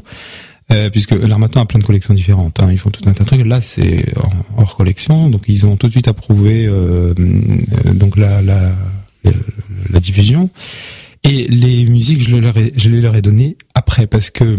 [0.70, 2.60] Euh, puisque l'Armatan a plein de collections différentes.
[2.60, 2.68] Hein.
[2.72, 3.46] Ils font tout un tas de trucs.
[3.46, 4.04] Là, c'est
[4.58, 8.76] hors, collection, donc ils ont tout de suite approuvé euh, euh, donc la, la,
[9.24, 10.50] la, diffusion.
[11.24, 14.58] Et les musiques, je, leur ai, je les leur ai données après parce que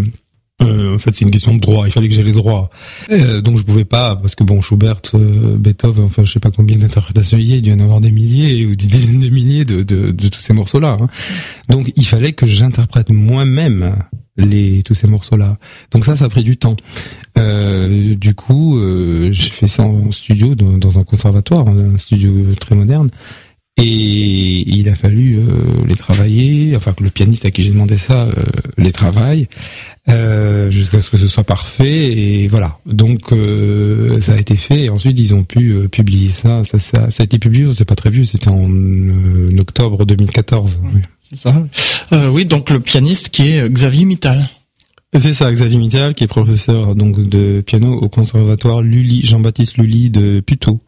[0.61, 1.87] euh, en fait, c'est une question de droit.
[1.87, 2.71] Il fallait que j'aie les droits.
[3.11, 6.51] Euh, donc, je pouvais pas, parce que bon, Schubert, euh, Beethoven, enfin, je sais pas
[6.51, 7.57] combien d'interprétations il y a.
[7.57, 10.29] Il doit y en avoir des milliers ou des dizaines de milliers de, de, de
[10.29, 10.97] tous ces morceaux-là.
[11.01, 11.09] Hein.
[11.69, 13.97] Donc, il fallait que j'interprète moi-même
[14.37, 15.59] les tous ces morceaux-là.
[15.91, 16.77] Donc ça, ça a pris du temps.
[17.37, 18.81] Euh, du coup,
[19.33, 23.11] j'ai fait ça en studio dans, dans, un conservatoire, un studio très moderne.
[23.79, 25.39] Et il a fallu
[25.87, 28.29] les travailler, enfin que le pianiste à qui j'ai demandé ça
[28.77, 29.47] les travaille.
[30.09, 32.79] Euh, jusqu'à ce que ce soit parfait et voilà.
[32.87, 36.65] Donc euh, ça a été fait et ensuite ils ont pu euh, publier ça.
[36.65, 37.11] Ça, ça.
[37.11, 38.71] ça, a été publié, c'est pas très vieux, c'était en
[39.59, 40.81] octobre 2014.
[40.95, 41.03] Oui.
[41.29, 41.63] C'est ça.
[42.31, 44.49] oui, donc le pianiste qui est Xavier Mittal.
[45.13, 50.09] C'est ça, Xavier Mittal, qui est professeur donc de piano au conservatoire Lully, Jean-Baptiste Lully
[50.09, 50.81] de Puteaux.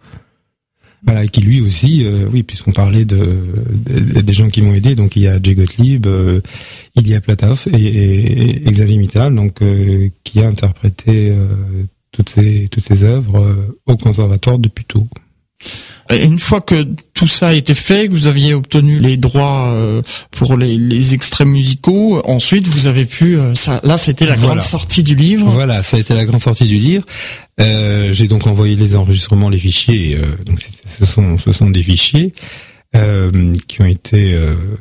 [1.03, 3.27] Voilà, qui lui aussi, euh, oui, puisqu'on parlait de,
[4.21, 6.41] des gens qui m'ont aidé, donc il y a Jay Gottlieb, euh,
[6.95, 11.33] il y a Platov et, Xavier Mittal, donc euh, qui a interprété
[12.13, 14.69] toutes ces toutes ces œuvres au conservatoire de
[16.11, 16.25] Puteaux.
[16.25, 20.03] Une fois que tout ça a été fait, que vous aviez obtenu les droits euh,
[20.31, 23.39] pour les, les extraits musicaux, ensuite vous avez pu.
[23.39, 25.49] Euh, ça, là, c'était la grande sortie du livre.
[25.49, 27.05] Voilà, ça a été la grande sortie du livre.
[27.61, 30.17] Euh, J'ai donc envoyé les enregistrements, les fichiers.
[30.17, 32.33] Euh, donc ce sont ce sont des fichiers.
[32.97, 34.37] Euh, qui ont été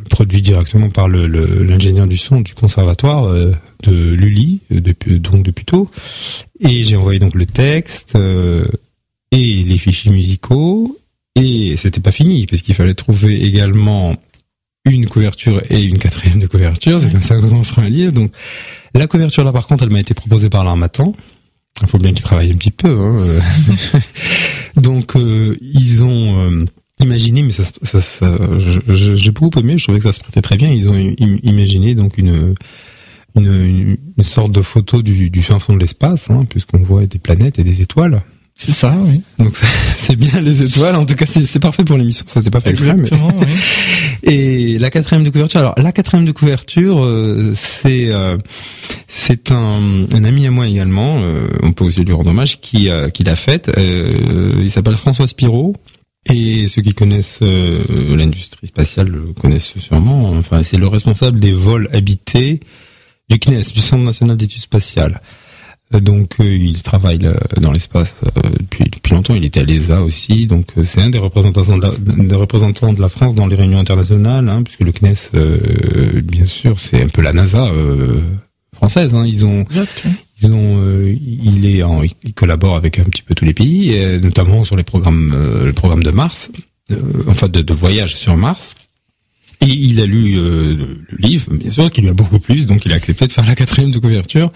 [0.09, 5.91] produits directement par l'ingénieur le, du son du conservatoire de Lully, depuis, donc depuis tôt.
[6.59, 8.17] Et j'ai envoyé donc le texte
[9.31, 10.97] et les fichiers musicaux.
[11.35, 14.15] Et c'était pas fini, puisqu'il fallait trouver également
[14.85, 16.99] une couverture et une quatrième de couverture.
[16.99, 18.11] C'est comme ça qu'on commencera à lire.
[18.11, 18.31] Donc,
[18.93, 21.15] la couverture là, par contre, elle m'a été proposée par l'Armatan.
[21.81, 22.89] Il faut bien qu'ils travaillent un petit peu.
[22.89, 23.41] Hein.
[24.75, 26.65] donc, euh, ils ont euh,
[26.99, 27.63] imaginé, mais ça,
[28.87, 29.77] j'ai beaucoup aimé.
[29.77, 30.71] Je trouvais que ça se prêtait très bien.
[30.71, 32.55] Ils ont imaginé donc une
[33.35, 37.19] une, une sorte de photo du, du fin fond de l'espace, hein, puisqu'on voit des
[37.19, 38.21] planètes et des étoiles.
[38.59, 39.21] C'est ça, oui.
[39.37, 39.57] Donc
[39.99, 40.97] c'est bien les étoiles.
[40.97, 42.25] En tout cas, c'est parfait pour l'émission.
[42.27, 43.31] Ça n'était pas fait Exactement.
[43.39, 43.47] oui.
[44.23, 45.61] Et la quatrième de couverture.
[45.61, 48.37] Alors la quatrième de couverture, euh, c'est euh,
[49.07, 51.21] c'est un, un, ami à moi également.
[51.21, 53.71] Euh, on peut aussi lui rendre hommage qui qui l'a faite.
[53.77, 55.73] il s'appelle François Spiro.
[56.29, 60.31] Et ceux qui connaissent l'industrie spatiale le connaissent sûrement.
[60.31, 62.59] Enfin, c'est le responsable des vols habités
[63.29, 65.21] du CNES, du Centre national d'études spatiales.
[65.93, 67.19] Euh, donc euh, il travaille
[67.59, 69.33] dans l'espace euh, depuis, depuis longtemps.
[69.35, 70.45] Il était à l'ESA aussi.
[70.45, 71.91] Donc c'est un des représentants de, la,
[72.25, 76.79] des représentants de la France dans les réunions internationales, hein, puisque le CNES, bien sûr,
[76.79, 77.71] c'est un peu la NASA
[78.75, 79.13] française.
[79.13, 79.25] Hein.
[79.25, 79.65] Ils ont
[80.41, 84.63] Ils ont, il est, en, il collabore avec un petit peu tous les pays, notamment
[84.63, 86.49] sur les programmes, le programme de Mars,
[87.27, 88.75] enfin de, de voyage sur Mars.
[89.61, 90.73] Et il a lu euh,
[91.09, 93.45] le livre, bien sûr, qui lui a beaucoup plu, donc il a accepté de faire
[93.45, 94.51] la quatrième de couverture,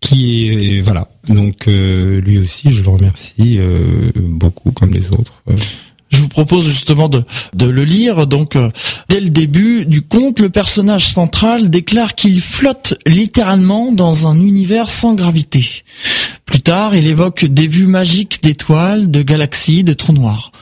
[0.00, 1.08] qui est voilà.
[1.28, 5.42] Donc euh, lui aussi, je le remercie euh, beaucoup, comme les autres.
[6.10, 7.24] Je vous propose justement de,
[7.54, 8.26] de le lire.
[8.26, 8.58] Donc,
[9.08, 14.90] dès le début du conte, le personnage central déclare qu'il flotte littéralement dans un univers
[14.90, 15.84] sans gravité.
[16.44, 20.52] Plus tard, il évoque des vues magiques d'étoiles, de galaxies, de trous noirs.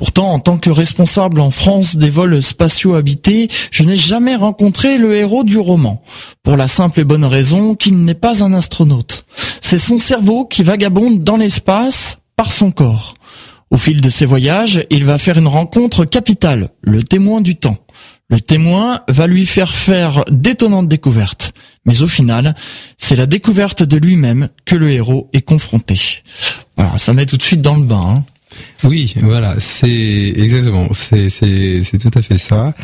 [0.00, 4.96] Pourtant, en tant que responsable en France des vols spatiaux habités, je n'ai jamais rencontré
[4.96, 6.02] le héros du roman,
[6.42, 9.26] pour la simple et bonne raison qu'il n'est pas un astronaute.
[9.60, 13.12] C'est son cerveau qui vagabonde dans l'espace par son corps.
[13.70, 17.76] Au fil de ses voyages, il va faire une rencontre capitale, le témoin du temps.
[18.30, 21.52] Le témoin va lui faire faire d'étonnantes découvertes.
[21.84, 22.54] Mais au final,
[22.96, 26.22] c'est la découverte de lui-même que le héros est confronté.
[26.78, 28.14] Voilà, ça met tout de suite dans le bain.
[28.16, 28.24] Hein.
[28.84, 32.74] Oui, voilà, c'est exactement, c'est c'est c'est tout à fait ça.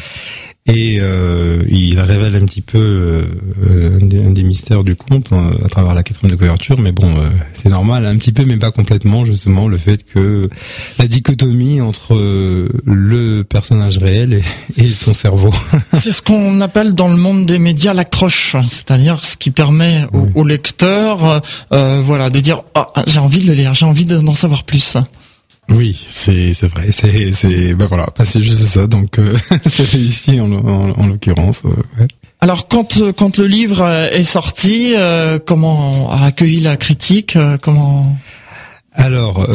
[0.69, 5.69] Et euh, il révèle un petit peu euh, un, des, mystères du conte hein, à
[5.69, 8.73] travers la quatrième de couverture, mais bon, euh, c'est normal, un petit peu, mais pas
[8.73, 10.51] complètement, justement, le fait que
[10.99, 12.17] la dichotomie entre
[12.85, 14.43] le personnage réel
[14.77, 15.51] et, son cerveau.
[15.93, 20.45] c'est ce qu'on appelle dans le monde des médias l'accroche, c'est-à-dire ce qui permet au,
[20.45, 24.97] lecteur, voilà, de dire, ah, j'ai envie de le lire, j'ai envie d'en savoir plus.
[25.69, 28.87] Oui, c'est c'est vrai, c'est c'est ben voilà, bah, c'est juste ça.
[28.87, 31.63] Donc euh, c'est réussi en, en, l'occurrence.
[31.65, 32.07] Euh,
[32.41, 34.95] Alors quand euh, quand le livre est sorti,
[35.45, 38.17] comment a accueilli la critique Comment?
[38.99, 39.47] Alors,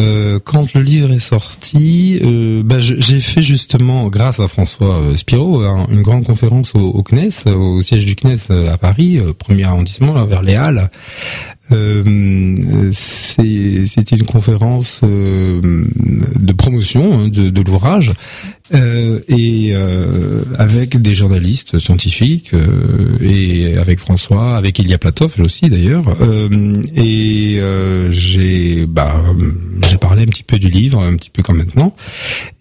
[0.43, 2.21] quand le livre est sorti,
[2.63, 7.81] bah, j'ai fait justement, grâce à François Spiro, une grande conférence au, au, CNES, au
[7.81, 10.91] siège du CNES à Paris, premier arrondissement, là, vers les Halles,
[11.60, 11.60] euh,
[12.91, 15.85] C'était une conférence euh,
[16.39, 18.13] de promotion hein, de, de l'ouvrage
[18.73, 25.69] euh, et euh, avec des journalistes scientifiques euh, et avec François, avec Elia Platov aussi
[25.69, 26.03] d'ailleurs.
[26.95, 27.59] et
[28.09, 29.13] j'ai bah,
[29.89, 31.95] j'ai parlé un petit peu du livre, un petit peu comme maintenant.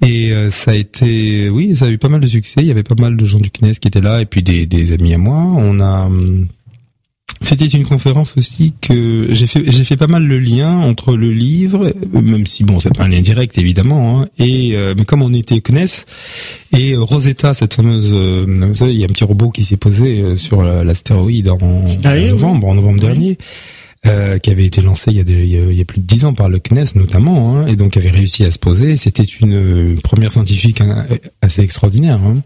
[0.04, 2.60] Et ça a été, oui, ça a eu pas mal de succès.
[2.60, 4.66] Il y avait pas mal de gens du CNES qui étaient là et puis des,
[4.66, 5.36] des amis à moi.
[5.36, 6.08] On a
[7.42, 9.62] c'était une conférence aussi que j'ai fait.
[9.66, 13.08] J'ai fait pas mal le lien entre le livre, même si bon, c'est pas un
[13.08, 16.04] lien direct évidemment, hein, et euh, mais comme on était CNES
[16.76, 19.78] et Rosetta, cette fameuse, euh, vous savez, il y a un petit robot qui s'est
[19.78, 21.58] posé euh, sur l'astéroïde en,
[22.04, 23.38] ah novembre, en novembre dernier.
[24.06, 26.32] Euh, qui avait été lancé il y, a il, y a, plus de dix ans
[26.32, 28.96] par le CNES notamment, hein, et donc avait réussi à se poser.
[28.96, 31.06] C'était une, première scientifique hein,
[31.42, 32.18] assez extraordinaire.
[32.24, 32.42] Hein.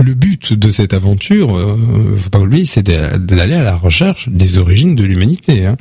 [0.00, 4.58] Le but de cette aventure, euh, faut pas oublier, c'est d'aller à la recherche des
[4.58, 5.66] origines de l'humanité.
[5.66, 5.76] Hein.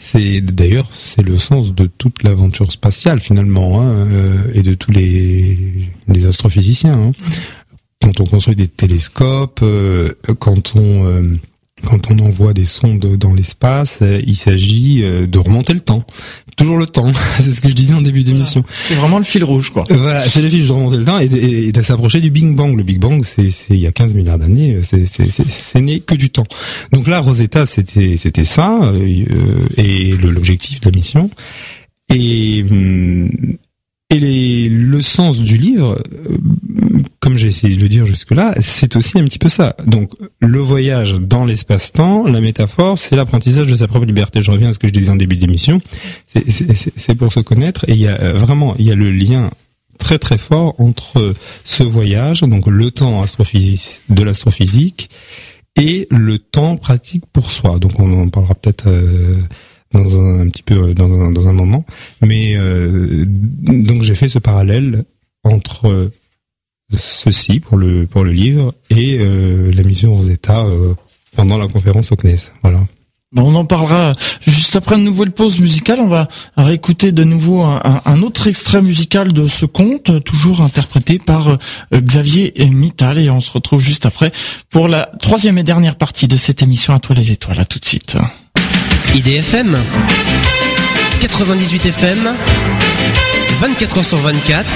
[0.00, 4.92] C'est d'ailleurs c'est le sens de toute l'aventure spatiale finalement, hein, euh, et de tous
[4.92, 7.12] les, les astrophysiciens.
[8.00, 11.38] Quand on construit des télescopes, euh, quand on
[11.84, 16.04] quand on envoie des sondes dans l'espace, euh, il s'agit euh, de remonter le temps.
[16.56, 18.64] Toujours le temps, c'est ce que je disais en début d'émission.
[18.78, 19.84] C'est vraiment le fil rouge, quoi.
[19.90, 22.76] Voilà, c'est le fil de remonter le temps et, de s'approcher du Big Bang.
[22.76, 26.46] Le Big Bang, c'est il y a 15 milliards d'années, c'est n'est que du temps.
[26.92, 29.24] Donc là, Rosetta, c'était c'était ça, euh,
[29.76, 31.30] et l'objectif de la mission.
[32.12, 33.30] Et hum,
[34.10, 35.96] et les, le sens du livre,
[36.28, 36.36] euh,
[37.20, 39.76] comme j'ai essayé de le dire jusque-là, c'est aussi un petit peu ça.
[39.86, 44.42] Donc, le voyage dans l'espace-temps, la métaphore, c'est l'apprentissage de sa propre liberté.
[44.42, 45.80] Je reviens à ce que je disais en début d'émission.
[46.96, 47.88] C'est pour se connaître.
[47.88, 49.50] Et il y a euh, vraiment, il y a le lien
[49.98, 55.10] très très fort entre ce voyage, donc le temps astrophysique, de l'astrophysique,
[55.76, 57.78] et le temps pratique pour soi.
[57.78, 58.88] Donc, on en parlera peut-être.
[58.88, 59.40] Euh,
[59.92, 61.84] dans un, petit peu euh, dans un, dans un moment.
[62.24, 65.04] Mais euh, donc j'ai fait ce parallèle
[65.44, 66.10] entre
[66.96, 70.64] ceci pour le pour le livre et euh, la mission aux États
[71.36, 72.52] pendant la conférence au CNES.
[72.62, 72.80] Voilà.
[73.36, 74.14] on en parlera
[74.46, 76.00] juste après une nouvelle pause musicale.
[76.00, 81.18] On va réécouter de nouveau un, un autre extrait musical de ce conte, toujours interprété
[81.18, 81.58] par
[81.94, 83.18] Xavier Mittal.
[83.18, 84.32] Et on se retrouve juste après
[84.68, 87.60] pour la troisième et dernière partie de cette émission à toi les étoiles.
[87.60, 88.18] À tout de suite.
[89.14, 89.76] IDFM
[91.20, 92.34] 98 FM
[93.60, 94.66] 24 h sur 24,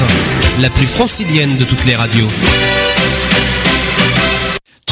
[0.61, 2.29] la plus francilienne de toutes les radios.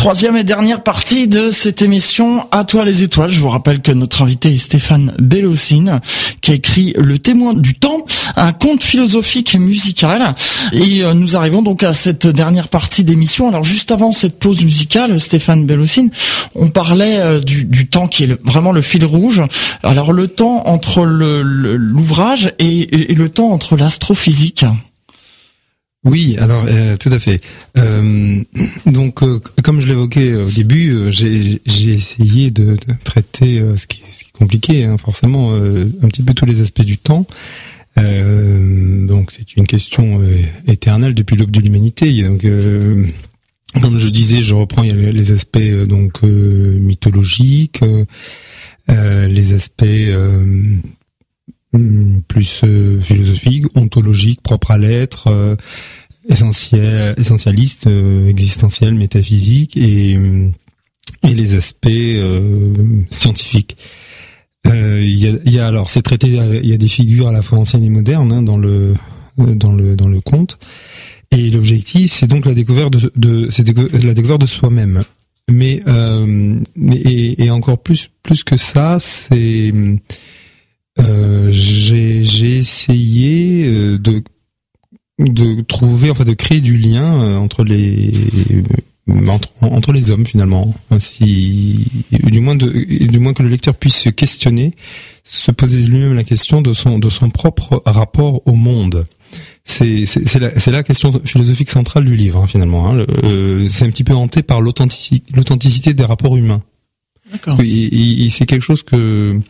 [0.02, 3.30] Troisième et dernière partie de cette émission À toi les étoiles.
[3.30, 6.00] Je vous rappelle que notre invité est Stéphane Bellocine,
[6.40, 10.34] qui a écrit Le témoin du temps, un conte philosophique et musical.
[10.72, 13.46] Et euh, nous arrivons donc à cette dernière partie d'émission.
[13.46, 16.10] Alors juste avant cette pause musicale, Stéphane Bellocine,
[16.56, 19.40] on parlait euh, du, temps qui est vraiment le fil rouge.
[19.84, 24.64] Alors le temps entre l'ouvrage et le temps entre l'astrophysique.
[26.04, 27.40] Oui, alors euh, tout à fait.
[27.78, 28.42] Euh,
[28.86, 34.02] donc, euh, comme je l'évoquais au début, euh, j'ai essayé de, de traiter ce qui,
[34.12, 37.26] ce, qui, est compliqué, hein, forcément, un petit peu tous les aspects du temps.
[37.96, 40.20] donc, c'est une question
[40.66, 42.22] éternelle depuis l'aube de l'humanité.
[42.24, 42.44] Donc,
[43.80, 47.84] comme je disais, je reprends les aspects donc mythologiques,
[48.88, 49.84] les aspects
[52.28, 55.56] plus euh, philosophique, ontologique, propre à l'être, euh,
[56.28, 60.18] essentiel, essentialiste, euh, existentiel, métaphysique et,
[61.22, 61.88] et les aspects
[63.10, 63.76] scientifiques.
[64.64, 67.42] Il y, a, y, a, alors c'est traité, il y a des figures à la
[67.42, 68.94] fois anciennes et modernes hein, dans le
[69.36, 70.58] dans le dans le conte.
[71.32, 75.02] Et l'objectif, c'est donc la découverte de, de c'est la découverte de soi-même.
[75.50, 79.96] Mais, euh, mais et, et, encore plus plus que ça, c'est euh,
[80.98, 84.22] j'ai essayé euh, de
[85.18, 88.12] de trouver, enfin de créer du lien euh, entre les
[89.28, 92.68] entre, entre les hommes finalement, si du moins de,
[93.06, 94.74] du moins que le lecteur puisse se questionner,
[95.22, 99.06] se poser lui-même la question de son de son propre rapport au monde.
[99.64, 102.90] C'est c'est la, la question philosophique centrale du livre hein, finalement.
[102.90, 103.06] Hein.
[103.68, 106.62] c'est un petit peu hanté par l'authenticité l'authenticité des rapports humains.
[107.30, 107.58] D'accord.
[107.58, 109.40] C'est quelque chose que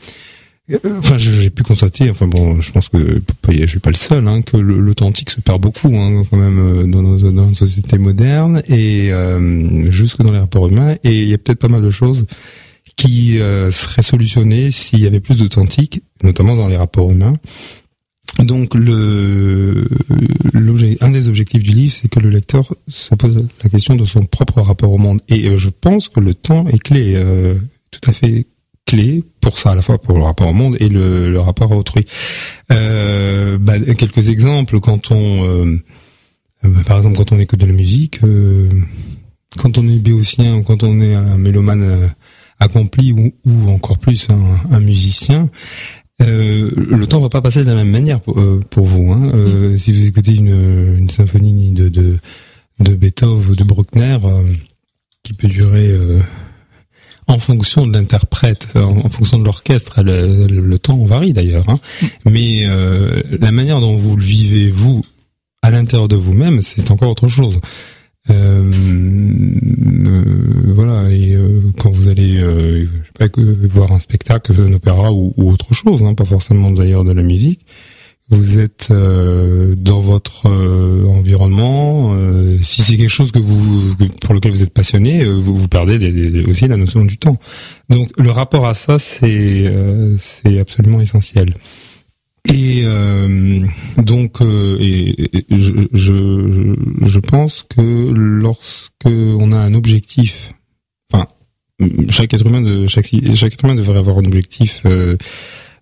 [0.98, 4.42] Enfin, j'ai pu constater, enfin bon, je pense que je suis pas le seul, hein,
[4.42, 8.62] que l'authentique se perd beaucoup hein, quand même euh, dans nos, dans nos sociétés modernes
[8.68, 10.96] et euh, jusque dans les rapports humains.
[11.04, 12.26] Et il y a peut-être pas mal de choses
[12.96, 17.34] qui euh, seraient solutionnées s'il y avait plus d'authentique, notamment dans les rapports humains.
[18.38, 19.86] Donc le
[21.00, 24.20] un des objectifs du livre, c'est que le lecteur se pose la question de son
[24.20, 25.20] propre rapport au monde.
[25.28, 27.22] Et euh, je pense que le temps est clé,
[27.90, 28.46] tout à fait
[28.87, 31.72] clé pour ça, à la fois pour le rapport au monde et le, le rapport
[31.72, 32.07] à autrui.
[32.70, 35.80] Euh, bah, quelques exemples, quand on, euh,
[36.62, 38.68] bah, par exemple, quand on écoute de la musique, euh,
[39.59, 42.09] quand on est béotien ou quand on est un mélomane euh,
[42.61, 45.51] accompli ou, ou, encore plus un, un musicien,
[46.22, 49.12] euh, le temps va pas passer de la même manière pour, pour vous.
[49.12, 49.33] Hein.
[49.35, 49.78] Mm.
[49.78, 52.18] Si vous écoutez une, une symphonie de, de,
[52.78, 54.18] de Beethoven ou de Bruckner,
[55.24, 55.93] qui peut durer
[57.33, 61.68] en fonction de l'interprète, en, fonction de l'orchestre, le, temps varie d'ailleurs.
[61.68, 61.78] Hein.
[62.26, 65.03] Mais euh, la manière dont vous le vivez vous
[65.62, 67.61] à l'intérieur de vous-même, c'est encore autre chose.
[68.30, 68.70] Euh,
[70.07, 71.11] euh, voilà.
[71.11, 71.39] Et
[71.78, 76.03] quand vous allez, je sais pas, voir un spectacle, un opéra ou, ou autre chose,
[76.03, 77.61] hein, pas forcément d'ailleurs de la musique
[78.33, 84.33] vous êtes euh, dans votre euh, environnement, euh, si c'est quelque chose que vous pour
[84.33, 87.39] lequel vous êtes passionné, vous, vous perdez des, aussi la notion du temps.
[87.91, 89.70] Donc le rapport à ça, c'est
[90.18, 91.53] c'est absolument essentiel.
[92.49, 92.85] Et
[93.99, 100.51] donc, et, je, je, je pense que lorsque on a un objectif,
[101.12, 101.26] enfin,
[102.09, 104.83] chaque être humain de chaque chaque être humain devrait avoir un objectif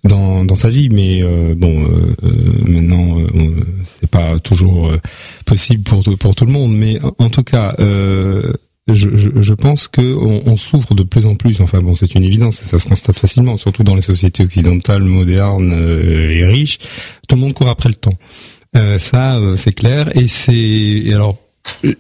[0.05, 2.31] dans, dans sa vie, mais euh, bon, euh, euh
[2.67, 3.51] maintenant euh,
[4.01, 4.91] c'est pas toujours
[5.45, 8.55] possible pour pour tout le monde, mais en, tout cas, je,
[8.89, 11.61] je, je, pense que on, on, souffre de plus en plus.
[11.61, 15.73] Enfin bon, c'est une évidence, ça se constate facilement, surtout dans les sociétés occidentales modernes
[15.73, 16.79] et riches.
[17.29, 18.19] Tout le monde court après le temps.
[18.99, 21.37] ça, c'est clair, et c'est alors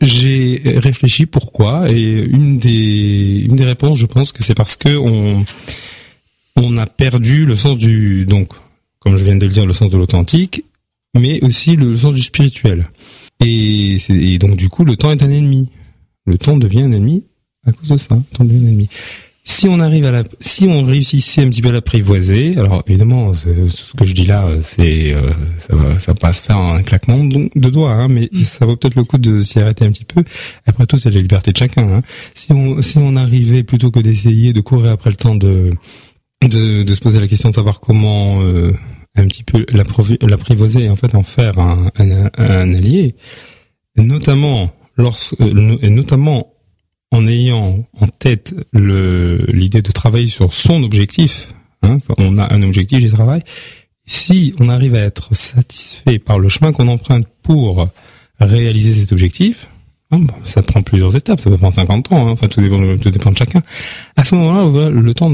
[0.00, 4.96] j'ai réfléchi pourquoi et une des une des réponses, je pense que c'est parce que
[4.96, 5.44] on
[6.60, 8.52] on a perdu le sens du donc
[8.98, 10.64] comme je viens de le dire le sens de l'authentique
[11.18, 12.88] mais aussi le, sens du spirituel.
[13.40, 15.70] Et, et, donc du coup le temps est un ennemi.
[16.26, 17.24] Le temps devient un ennemi
[17.66, 18.14] à cause de ça.
[18.14, 18.88] Le temps devient un ennemi.
[19.42, 23.32] Si on arrive à la si on réussissait un petit peu à l'apprivoiser alors évidemment
[23.34, 26.82] ce que je dis là c'est euh, ça va ça va pas se faire un
[26.82, 28.42] claquement de doigts hein, mais mm.
[28.42, 30.22] ça vaut peut-être le coup de s'y arrêter un petit peu.
[30.66, 32.02] Après tout c'est la liberté de chacun hein.
[32.34, 35.70] si on si on arrivait plutôt que d'essayer de courir après le temps de
[36.48, 38.72] de, de, se poser la question de savoir comment euh,
[39.14, 43.14] un petit peu l'apprivoiser en fait en faire un, un, un allié,
[43.96, 46.54] notamment lorsque, euh, et notamment
[47.12, 51.48] en ayant en tête l'idée de travailler sur son objectif.
[51.82, 53.42] Hein, on a un objectif du travail.
[54.06, 57.88] Si on arrive à être satisfait par le chemin qu'on emprunte pour
[58.38, 59.68] réaliser cet objectif,
[60.12, 62.30] Ah, ça prend plusieurs étapes, ça peut prendre 50 ans, hein.
[62.30, 63.62] enfin tout dépend, tout dépend de chacun.
[64.16, 65.30] À ce moment-là, le temps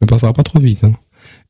[0.00, 0.84] ne, ne passera pas trop vite.
[0.84, 0.92] Hein.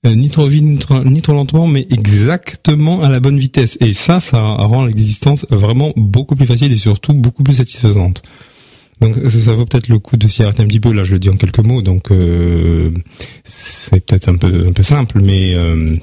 [0.07, 0.65] Euh, ni trop vite,
[1.05, 3.77] ni trop, lentement, mais exactement à la bonne vitesse.
[3.81, 8.23] Et ça, ça rend l'existence vraiment beaucoup plus facile et surtout beaucoup plus satisfaisante.
[9.01, 10.93] Donc ça, vaut peut-être le coup de s'y arrêter un petit peu.
[10.93, 12.91] Là, je le dis en quelques mots, donc euh,
[13.45, 15.97] c'est peut-être un peu un peu simple, mais euh,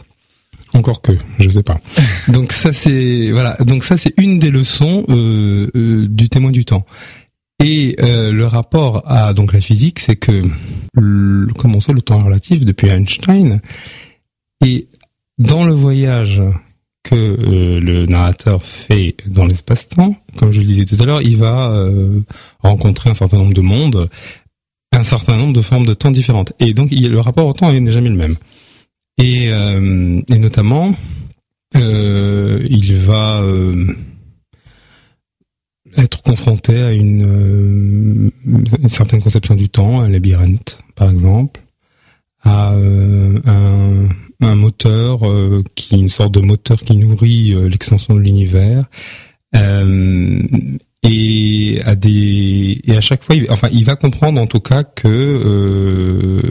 [0.73, 1.79] encore que, je sais pas.
[2.27, 3.55] Donc ça c'est voilà.
[3.65, 6.85] Donc ça c'est une des leçons euh, euh, du témoin du temps.
[7.63, 10.43] Et euh, le rapport à donc la physique, c'est que
[10.93, 13.61] le, comme on sait le temps relatif depuis Einstein,
[14.63, 14.87] et
[15.37, 16.41] dans le voyage
[17.03, 17.15] que
[17.79, 21.87] le narrateur fait dans l'espace-temps, comme je le disais tout à l'heure, il va
[22.59, 24.09] rencontrer un certain nombre de mondes,
[24.91, 26.53] un certain nombre de formes de temps différentes.
[26.59, 28.35] Et donc il, le rapport au temps n'est jamais le même.
[29.17, 30.95] Et, euh, et notamment,
[31.75, 33.95] euh, il va euh,
[35.97, 41.61] être confronté à une, une, certaine conception du temps, un labyrinthe par exemple,
[42.43, 44.07] à un,
[44.41, 45.21] un, moteur
[45.75, 48.83] qui une sorte de moteur qui nourrit l'extension de l'univers
[51.03, 54.83] et à des et à chaque fois, il, enfin, il va comprendre en tout cas
[54.83, 56.41] que euh,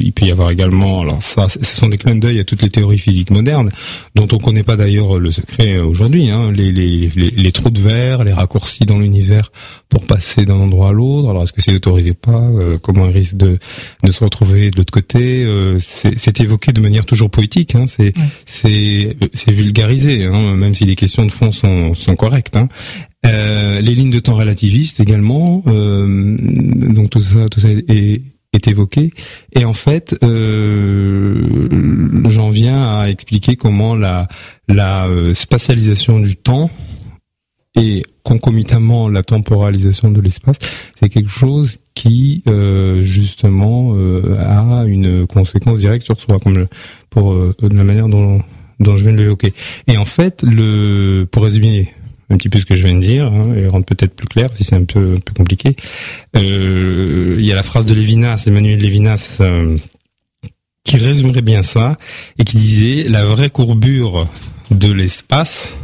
[0.00, 2.70] il peut y avoir également, alors ça, ce sont des clins d'œil à toutes les
[2.70, 3.70] théories physiques modernes,
[4.14, 7.80] dont on connaît pas d'ailleurs le secret aujourd'hui, hein, les, les, les, les, trous de
[7.80, 9.52] verre, les raccourcis dans l'univers
[9.88, 11.28] pour passer d'un endroit à l'autre.
[11.28, 12.40] Alors est-ce que c'est autorisé ou pas?
[12.40, 13.58] Euh, Comment il risque de,
[14.02, 15.44] de se retrouver de l'autre côté?
[15.44, 18.12] Euh, C'est évoqué de manière toujours poétique, hein, c'est
[18.46, 22.56] c'est c'est vulgarisé, hein, même si les questions de fond sont, sont correctes.
[22.56, 22.68] Hein.
[23.26, 25.62] Euh, les lignes de temps relativistes également.
[25.66, 29.10] Euh, donc tout ça, tout ça est, est évoqué.
[29.54, 31.68] Et en fait, euh,
[32.28, 34.28] j'en viens à expliquer comment la,
[34.68, 36.70] la euh, spatialisation du temps
[37.76, 40.56] et concomitamment la temporalisation de l'espace,
[40.98, 46.66] c'est quelque chose qui euh, justement euh, a une conséquence directe sur soi, comme
[47.10, 48.40] pour de la manière dont,
[48.80, 49.54] dont je viens de l'évoquer.
[49.86, 51.94] Et en fait, le pour résumer
[52.30, 54.48] un petit peu ce que je viens de dire, hein, et rendre peut-être plus clair
[54.52, 55.74] si c'est un peu, un peu compliqué.
[56.36, 59.76] Euh, il y a la phrase de Lévinas, Emmanuel Lévinas, euh,
[60.84, 61.96] qui résumerait bien ça,
[62.38, 64.28] et qui disait, la vraie courbure
[64.70, 65.76] de l'espace,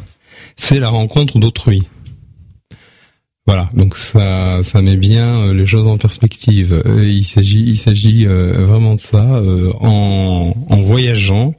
[0.56, 1.82] c'est la rencontre d'autrui.
[3.48, 6.82] Voilà, donc ça, ça met bien euh, les choses en perspective.
[6.86, 9.42] Il s'agit, il s'agit vraiment de ça
[9.80, 11.54] en, en voyageant,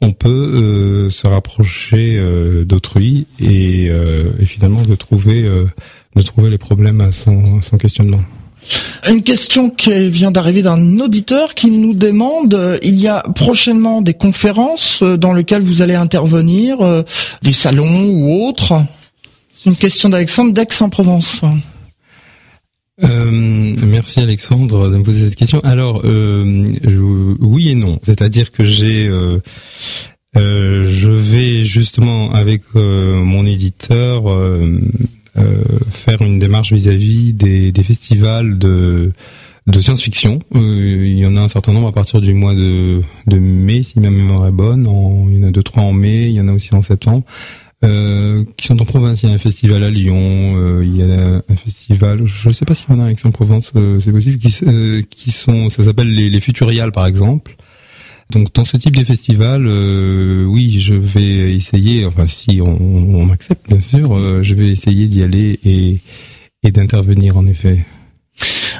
[0.00, 6.50] on peut euh, se rapprocher euh, d'autrui et, euh, et, finalement de trouver de trouver
[6.50, 8.20] les problèmes son, son questionnement.
[9.08, 14.14] Une question qui vient d'arriver d'un auditeur qui nous demande il y a prochainement des
[14.14, 16.78] conférences dans lesquelles vous allez intervenir,
[17.42, 18.74] des salons ou autres.
[19.52, 21.42] C'est une question d'Alexandre d'Aix-en-Provence.
[23.04, 25.60] Euh, merci Alexandre de me poser cette question.
[25.60, 26.64] Alors euh,
[27.40, 29.38] oui et non, c'est-à-dire que j'ai, euh,
[30.36, 34.24] euh je vais justement avec euh, mon éditeur
[35.90, 39.12] faire une démarche vis-à-vis des, des, festivals de
[39.68, 40.40] de science-fiction.
[40.54, 44.00] il y en a un certain nombre à partir du mois de, de mai, si
[44.00, 44.88] ma mémoire est bonne.
[45.30, 47.22] Il y en a deux trois en mai, il y en a aussi en septembre.
[47.84, 49.22] Euh, qui sont en province.
[49.22, 52.52] Il y a un festival à Lyon, euh, il y a un festival, je ne
[52.52, 55.84] sais pas s'il y en a un Aix-en-Provence, euh, c'est possible, qui, qui sont, ça
[55.84, 57.54] s'appelle les, les Futuriales par exemple.
[58.32, 63.68] Donc dans ce type de festival, oui, je vais essayer, enfin si on, on m'accepte
[63.68, 66.00] bien sûr, je vais essayer d'y aller et,
[66.64, 67.86] et d'intervenir en effet.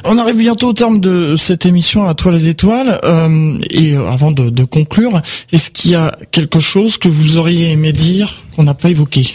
[0.04, 2.98] On arrive bientôt au terme de cette émission à toi les étoiles.
[3.04, 5.20] Euh, et avant de, de conclure,
[5.52, 9.26] est-ce qu'il y a quelque chose que vous auriez aimé dire qu'on n'a pas évoqué?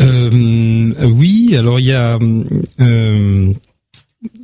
[0.00, 2.18] Euh, Oui, alors il y a
[2.80, 3.52] euh,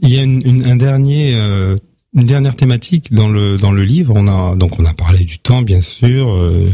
[0.02, 1.76] il y a une, une, un dernier euh,
[2.14, 4.12] une dernière thématique dans le dans le livre.
[4.16, 6.70] On a donc on a parlé du temps bien sûr, euh,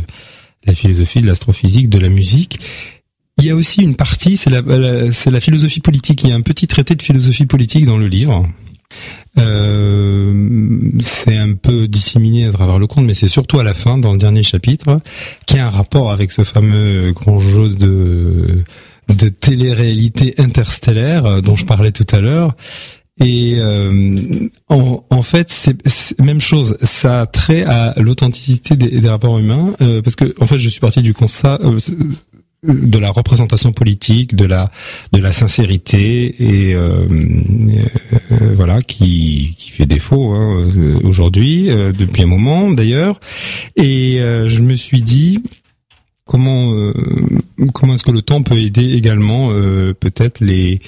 [0.65, 2.61] la philosophie, de l'astrophysique, de la musique.
[3.39, 4.63] Il y a aussi une partie, c'est la,
[5.13, 6.23] c'est la philosophie politique.
[6.25, 8.49] Il y a un petit traité de philosophie politique dans le livre.
[9.39, 13.99] Euh, c'est un peu disséminé à travers le conte, mais c'est surtout à la fin,
[13.99, 14.99] dans le dernier chapitre,
[15.47, 18.65] qui a un rapport avec ce fameux grand jeu de
[19.09, 22.55] de télé-réalité interstellaire euh, dont je parlais tout à l'heure.
[23.21, 26.77] Et euh, en, en, fait, c'est même chose.
[26.83, 30.69] Ça a trait à l'authenticité des, des, rapports humains, euh, parce que en fait, je
[30.69, 31.59] suis parti du constat.
[31.63, 31.79] Euh,
[32.69, 34.71] de la représentation politique, de la
[35.13, 37.07] de la sincérité et euh,
[38.33, 40.69] euh, voilà qui qui fait défaut hein,
[41.03, 43.21] aujourd'hui euh, depuis un moment d'ailleurs.
[43.77, 45.43] Et je me suis dit
[46.27, 46.93] comment
[47.75, 50.81] comment est-ce que le temps peut aider également euh, peut-être les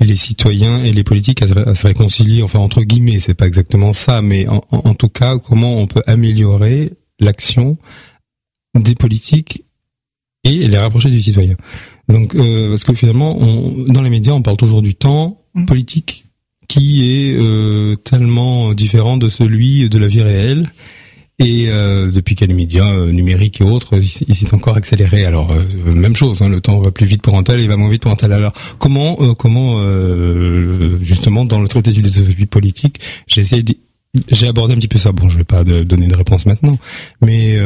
[0.00, 4.22] les citoyens et les politiques à se, réconcilier enfin entre guillemets c'est pas exactement ça
[4.22, 7.78] mais en, en, tout cas comment on peut améliorer l'action
[8.74, 9.64] des politiques
[10.46, 11.56] et les rapprocher du citoyen
[12.08, 15.66] donc euh, parce que finalement on, dans les médias on parle toujours du temps mmh.
[15.66, 16.24] politique
[16.68, 20.70] qui est euh, tellement différent de celui de la vie réelle
[21.38, 24.76] et euh, depuis qu'il y a les médias euh, numériques et autres, il s'est encore
[24.76, 25.26] accéléré.
[25.26, 27.76] Alors euh, même chose, hein, le temps va plus vite pour un tel, il va
[27.76, 28.32] moins vite pour un tel.
[28.32, 29.82] Alors comment, comment
[31.02, 33.64] justement dans le traité de philosophie politique, j'ai essayé
[34.30, 35.12] j'ai abordé un petit peu ça.
[35.12, 36.78] Bon, je vais pas donner de réponse maintenant,
[37.20, 37.58] mais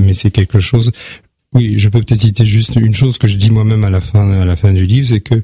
[0.00, 0.92] mais c'est quelque chose.
[1.54, 4.30] Oui, je peux peut-être citer juste une chose que je dis moi-même à la fin
[4.30, 5.42] à la fin du livre, c'est que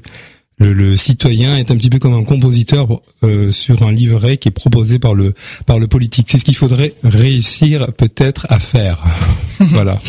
[0.57, 4.47] le, le, citoyen est un petit peu comme un compositeur euh, sur un livret qui
[4.47, 5.33] est proposé par le
[5.65, 6.27] par le politique.
[6.29, 9.03] C'est ce qu'il faudrait réussir peut-être à faire.
[9.59, 9.99] voilà.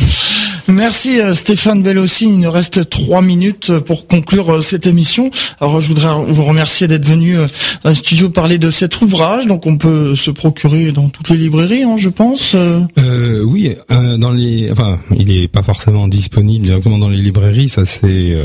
[0.69, 2.25] Merci euh, Stéphane Bellossi.
[2.25, 5.31] Il nous reste trois minutes pour conclure euh, cette émission.
[5.61, 7.37] Alors je voudrais vous remercier d'être venu
[7.85, 9.47] à studio parler de cet ouvrage.
[9.47, 12.55] Donc on peut se procurer dans toutes les librairies, hein, je pense.
[12.57, 14.71] Euh, oui, dans les.
[14.73, 17.69] Enfin, il est pas forcément disponible directement dans les librairies.
[17.69, 18.37] Ça c'est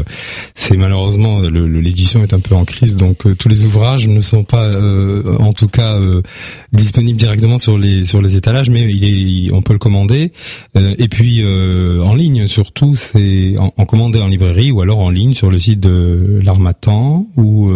[0.55, 4.07] c'est malheureusement le, le l'édition est un peu en crise, donc euh, tous les ouvrages
[4.07, 6.21] ne sont pas, euh, en tout cas, euh,
[6.71, 10.31] disponibles directement sur les sur les étalages, mais il est, on peut le commander.
[10.75, 15.33] et puis en ligne, surtout, c'est en, en commander en librairie ou alors en ligne
[15.33, 17.71] sur le site de l'Armatan ou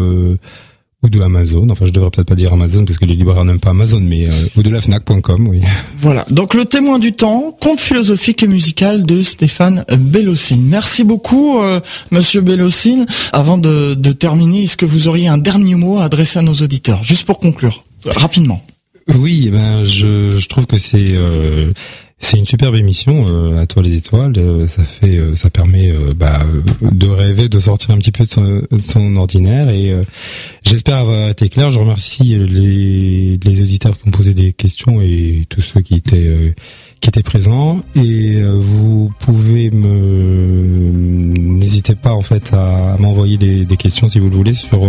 [1.05, 1.67] ou de Amazon.
[1.69, 4.27] Enfin, je devrais peut-être pas dire Amazon parce que les libraires n'aiment pas Amazon, mais
[4.27, 5.61] euh, ou de la Fnac.com, oui.
[5.97, 6.25] Voilà.
[6.29, 10.65] Donc le témoin du temps, conte philosophique et musical de Stéphane Bellocine.
[10.67, 11.79] Merci beaucoup, euh,
[12.11, 13.05] Monsieur Bellocine.
[13.31, 16.53] Avant de, de terminer, est-ce que vous auriez un dernier mot à adresser à nos
[16.53, 18.63] auditeurs, juste pour conclure, rapidement
[19.13, 21.71] Oui, eh ben je, je trouve que c'est euh,
[22.17, 24.33] c'est une superbe émission euh, à toi les étoiles.
[24.37, 26.39] Euh, ça fait, euh, ça permet bah,
[26.81, 29.69] de rêver, de sortir un petit peu de son, ordinaire.
[29.69, 29.93] Et
[30.63, 31.71] j'espère avoir été clair.
[31.71, 36.55] Je remercie les, les auditeurs qui ont posé des questions et tous ceux qui étaient
[37.01, 37.81] qui étaient présents.
[37.95, 40.91] Et vous pouvez me
[41.57, 44.81] n'hésitez pas en fait à, m'envoyer des, questions si vous le voulez sur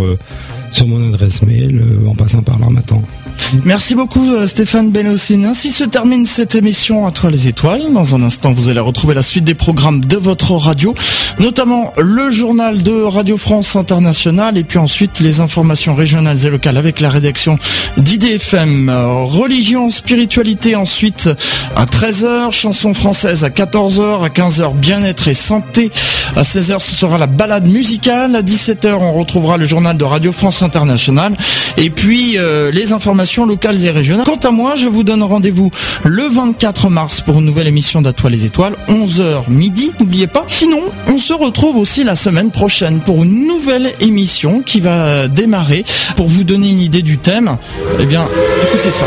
[0.71, 3.01] sur mon adresse mail en passant par l'armatan.
[3.63, 5.45] Merci beaucoup euh, Stéphane Benossine.
[5.45, 7.93] Ainsi se termine cette émission à toi les étoiles.
[7.93, 10.93] Dans un instant, vous allez retrouver la suite des programmes de votre radio,
[11.39, 16.77] notamment le journal de Radio France Internationale et puis ensuite les informations régionales et locales
[16.77, 17.57] avec la rédaction
[17.97, 18.89] d'IDFM.
[18.89, 21.29] Religion, spiritualité ensuite
[21.75, 25.89] à 13h, chanson française à 14h, à 15h bien-être et santé.
[26.35, 28.35] À 16h, ce sera la balade musicale.
[28.35, 31.33] À 17h, on retrouvera le journal de Radio France Internationale
[31.75, 34.27] et puis euh, les informations locales et régionales.
[34.27, 35.71] Quant à moi, je vous donne rendez-vous
[36.03, 40.45] le 24 mars pour une nouvelle émission d'Atoile les étoiles, 11h midi, n'oubliez pas.
[40.49, 45.83] Sinon, on se retrouve aussi la semaine prochaine pour une nouvelle émission qui va démarrer.
[46.15, 47.57] Pour vous donner une idée du thème,
[47.99, 48.27] eh bien,
[48.67, 49.05] écoutez ça.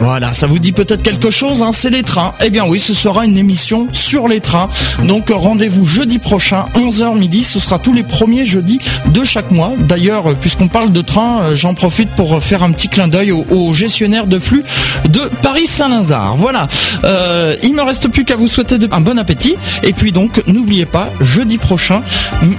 [0.00, 2.32] Voilà, ça vous dit peut-être quelque chose, hein, c'est les trains.
[2.42, 4.70] Eh bien oui, ce sera une émission sur les trains.
[5.04, 8.78] Donc rendez-vous jeudi prochain, 11h midi, ce sera tous les premiers jeudis
[9.08, 9.72] de chaque mois.
[9.78, 13.72] D'ailleurs, puisqu'on parle de train, euh, j'en profite pour faire un petit clin d'œil au,
[13.74, 14.64] gestionnaire de flux
[15.06, 16.36] de Paris-Saint-Lazare.
[16.36, 16.66] Voilà,
[17.04, 19.56] euh, il me reste plus qu'à vous souhaiter un bon appétit.
[19.82, 22.00] Et puis donc, n'oubliez pas, jeudi prochain,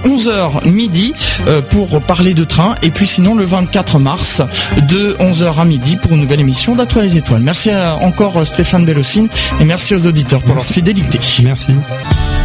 [0.05, 1.13] 11h midi,
[1.47, 2.75] euh, pour parler de train.
[2.83, 4.43] Et puis sinon, le 24 mars,
[4.89, 7.30] de 11h à midi, pour une nouvelle émission d'Atoile les étoiles.
[7.39, 7.71] Merci
[8.01, 9.27] encore Stéphane Bellocine
[9.59, 11.19] et merci aux auditeurs pour leur fidélité.
[11.43, 11.73] Merci.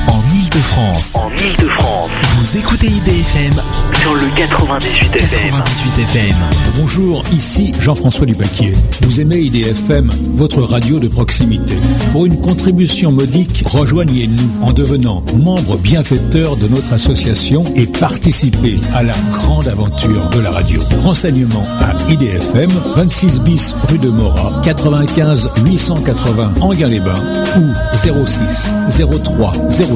[0.06, 0.18] En
[0.56, 1.16] Ile-de-France.
[1.16, 2.10] En Ile-de-France.
[2.38, 3.60] Vous écoutez IDFM
[4.00, 5.50] sur le 98 FM.
[5.50, 6.34] 98 FM.
[6.78, 8.72] Bonjour, ici Jean-François Dubaquier.
[9.02, 11.74] Vous aimez IDFM, votre radio de proximité.
[12.12, 19.02] Pour une contribution modique, rejoignez-nous en devenant membre bienfaiteur de notre association et participez à
[19.02, 20.80] la grande aventure de la radio.
[21.02, 27.22] Renseignements à IDFM, 26 bis rue de Mora, 95 880 Anguin-les-Bains
[27.58, 29.52] ou 06 03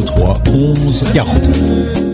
[0.06, 2.09] 03四十四点。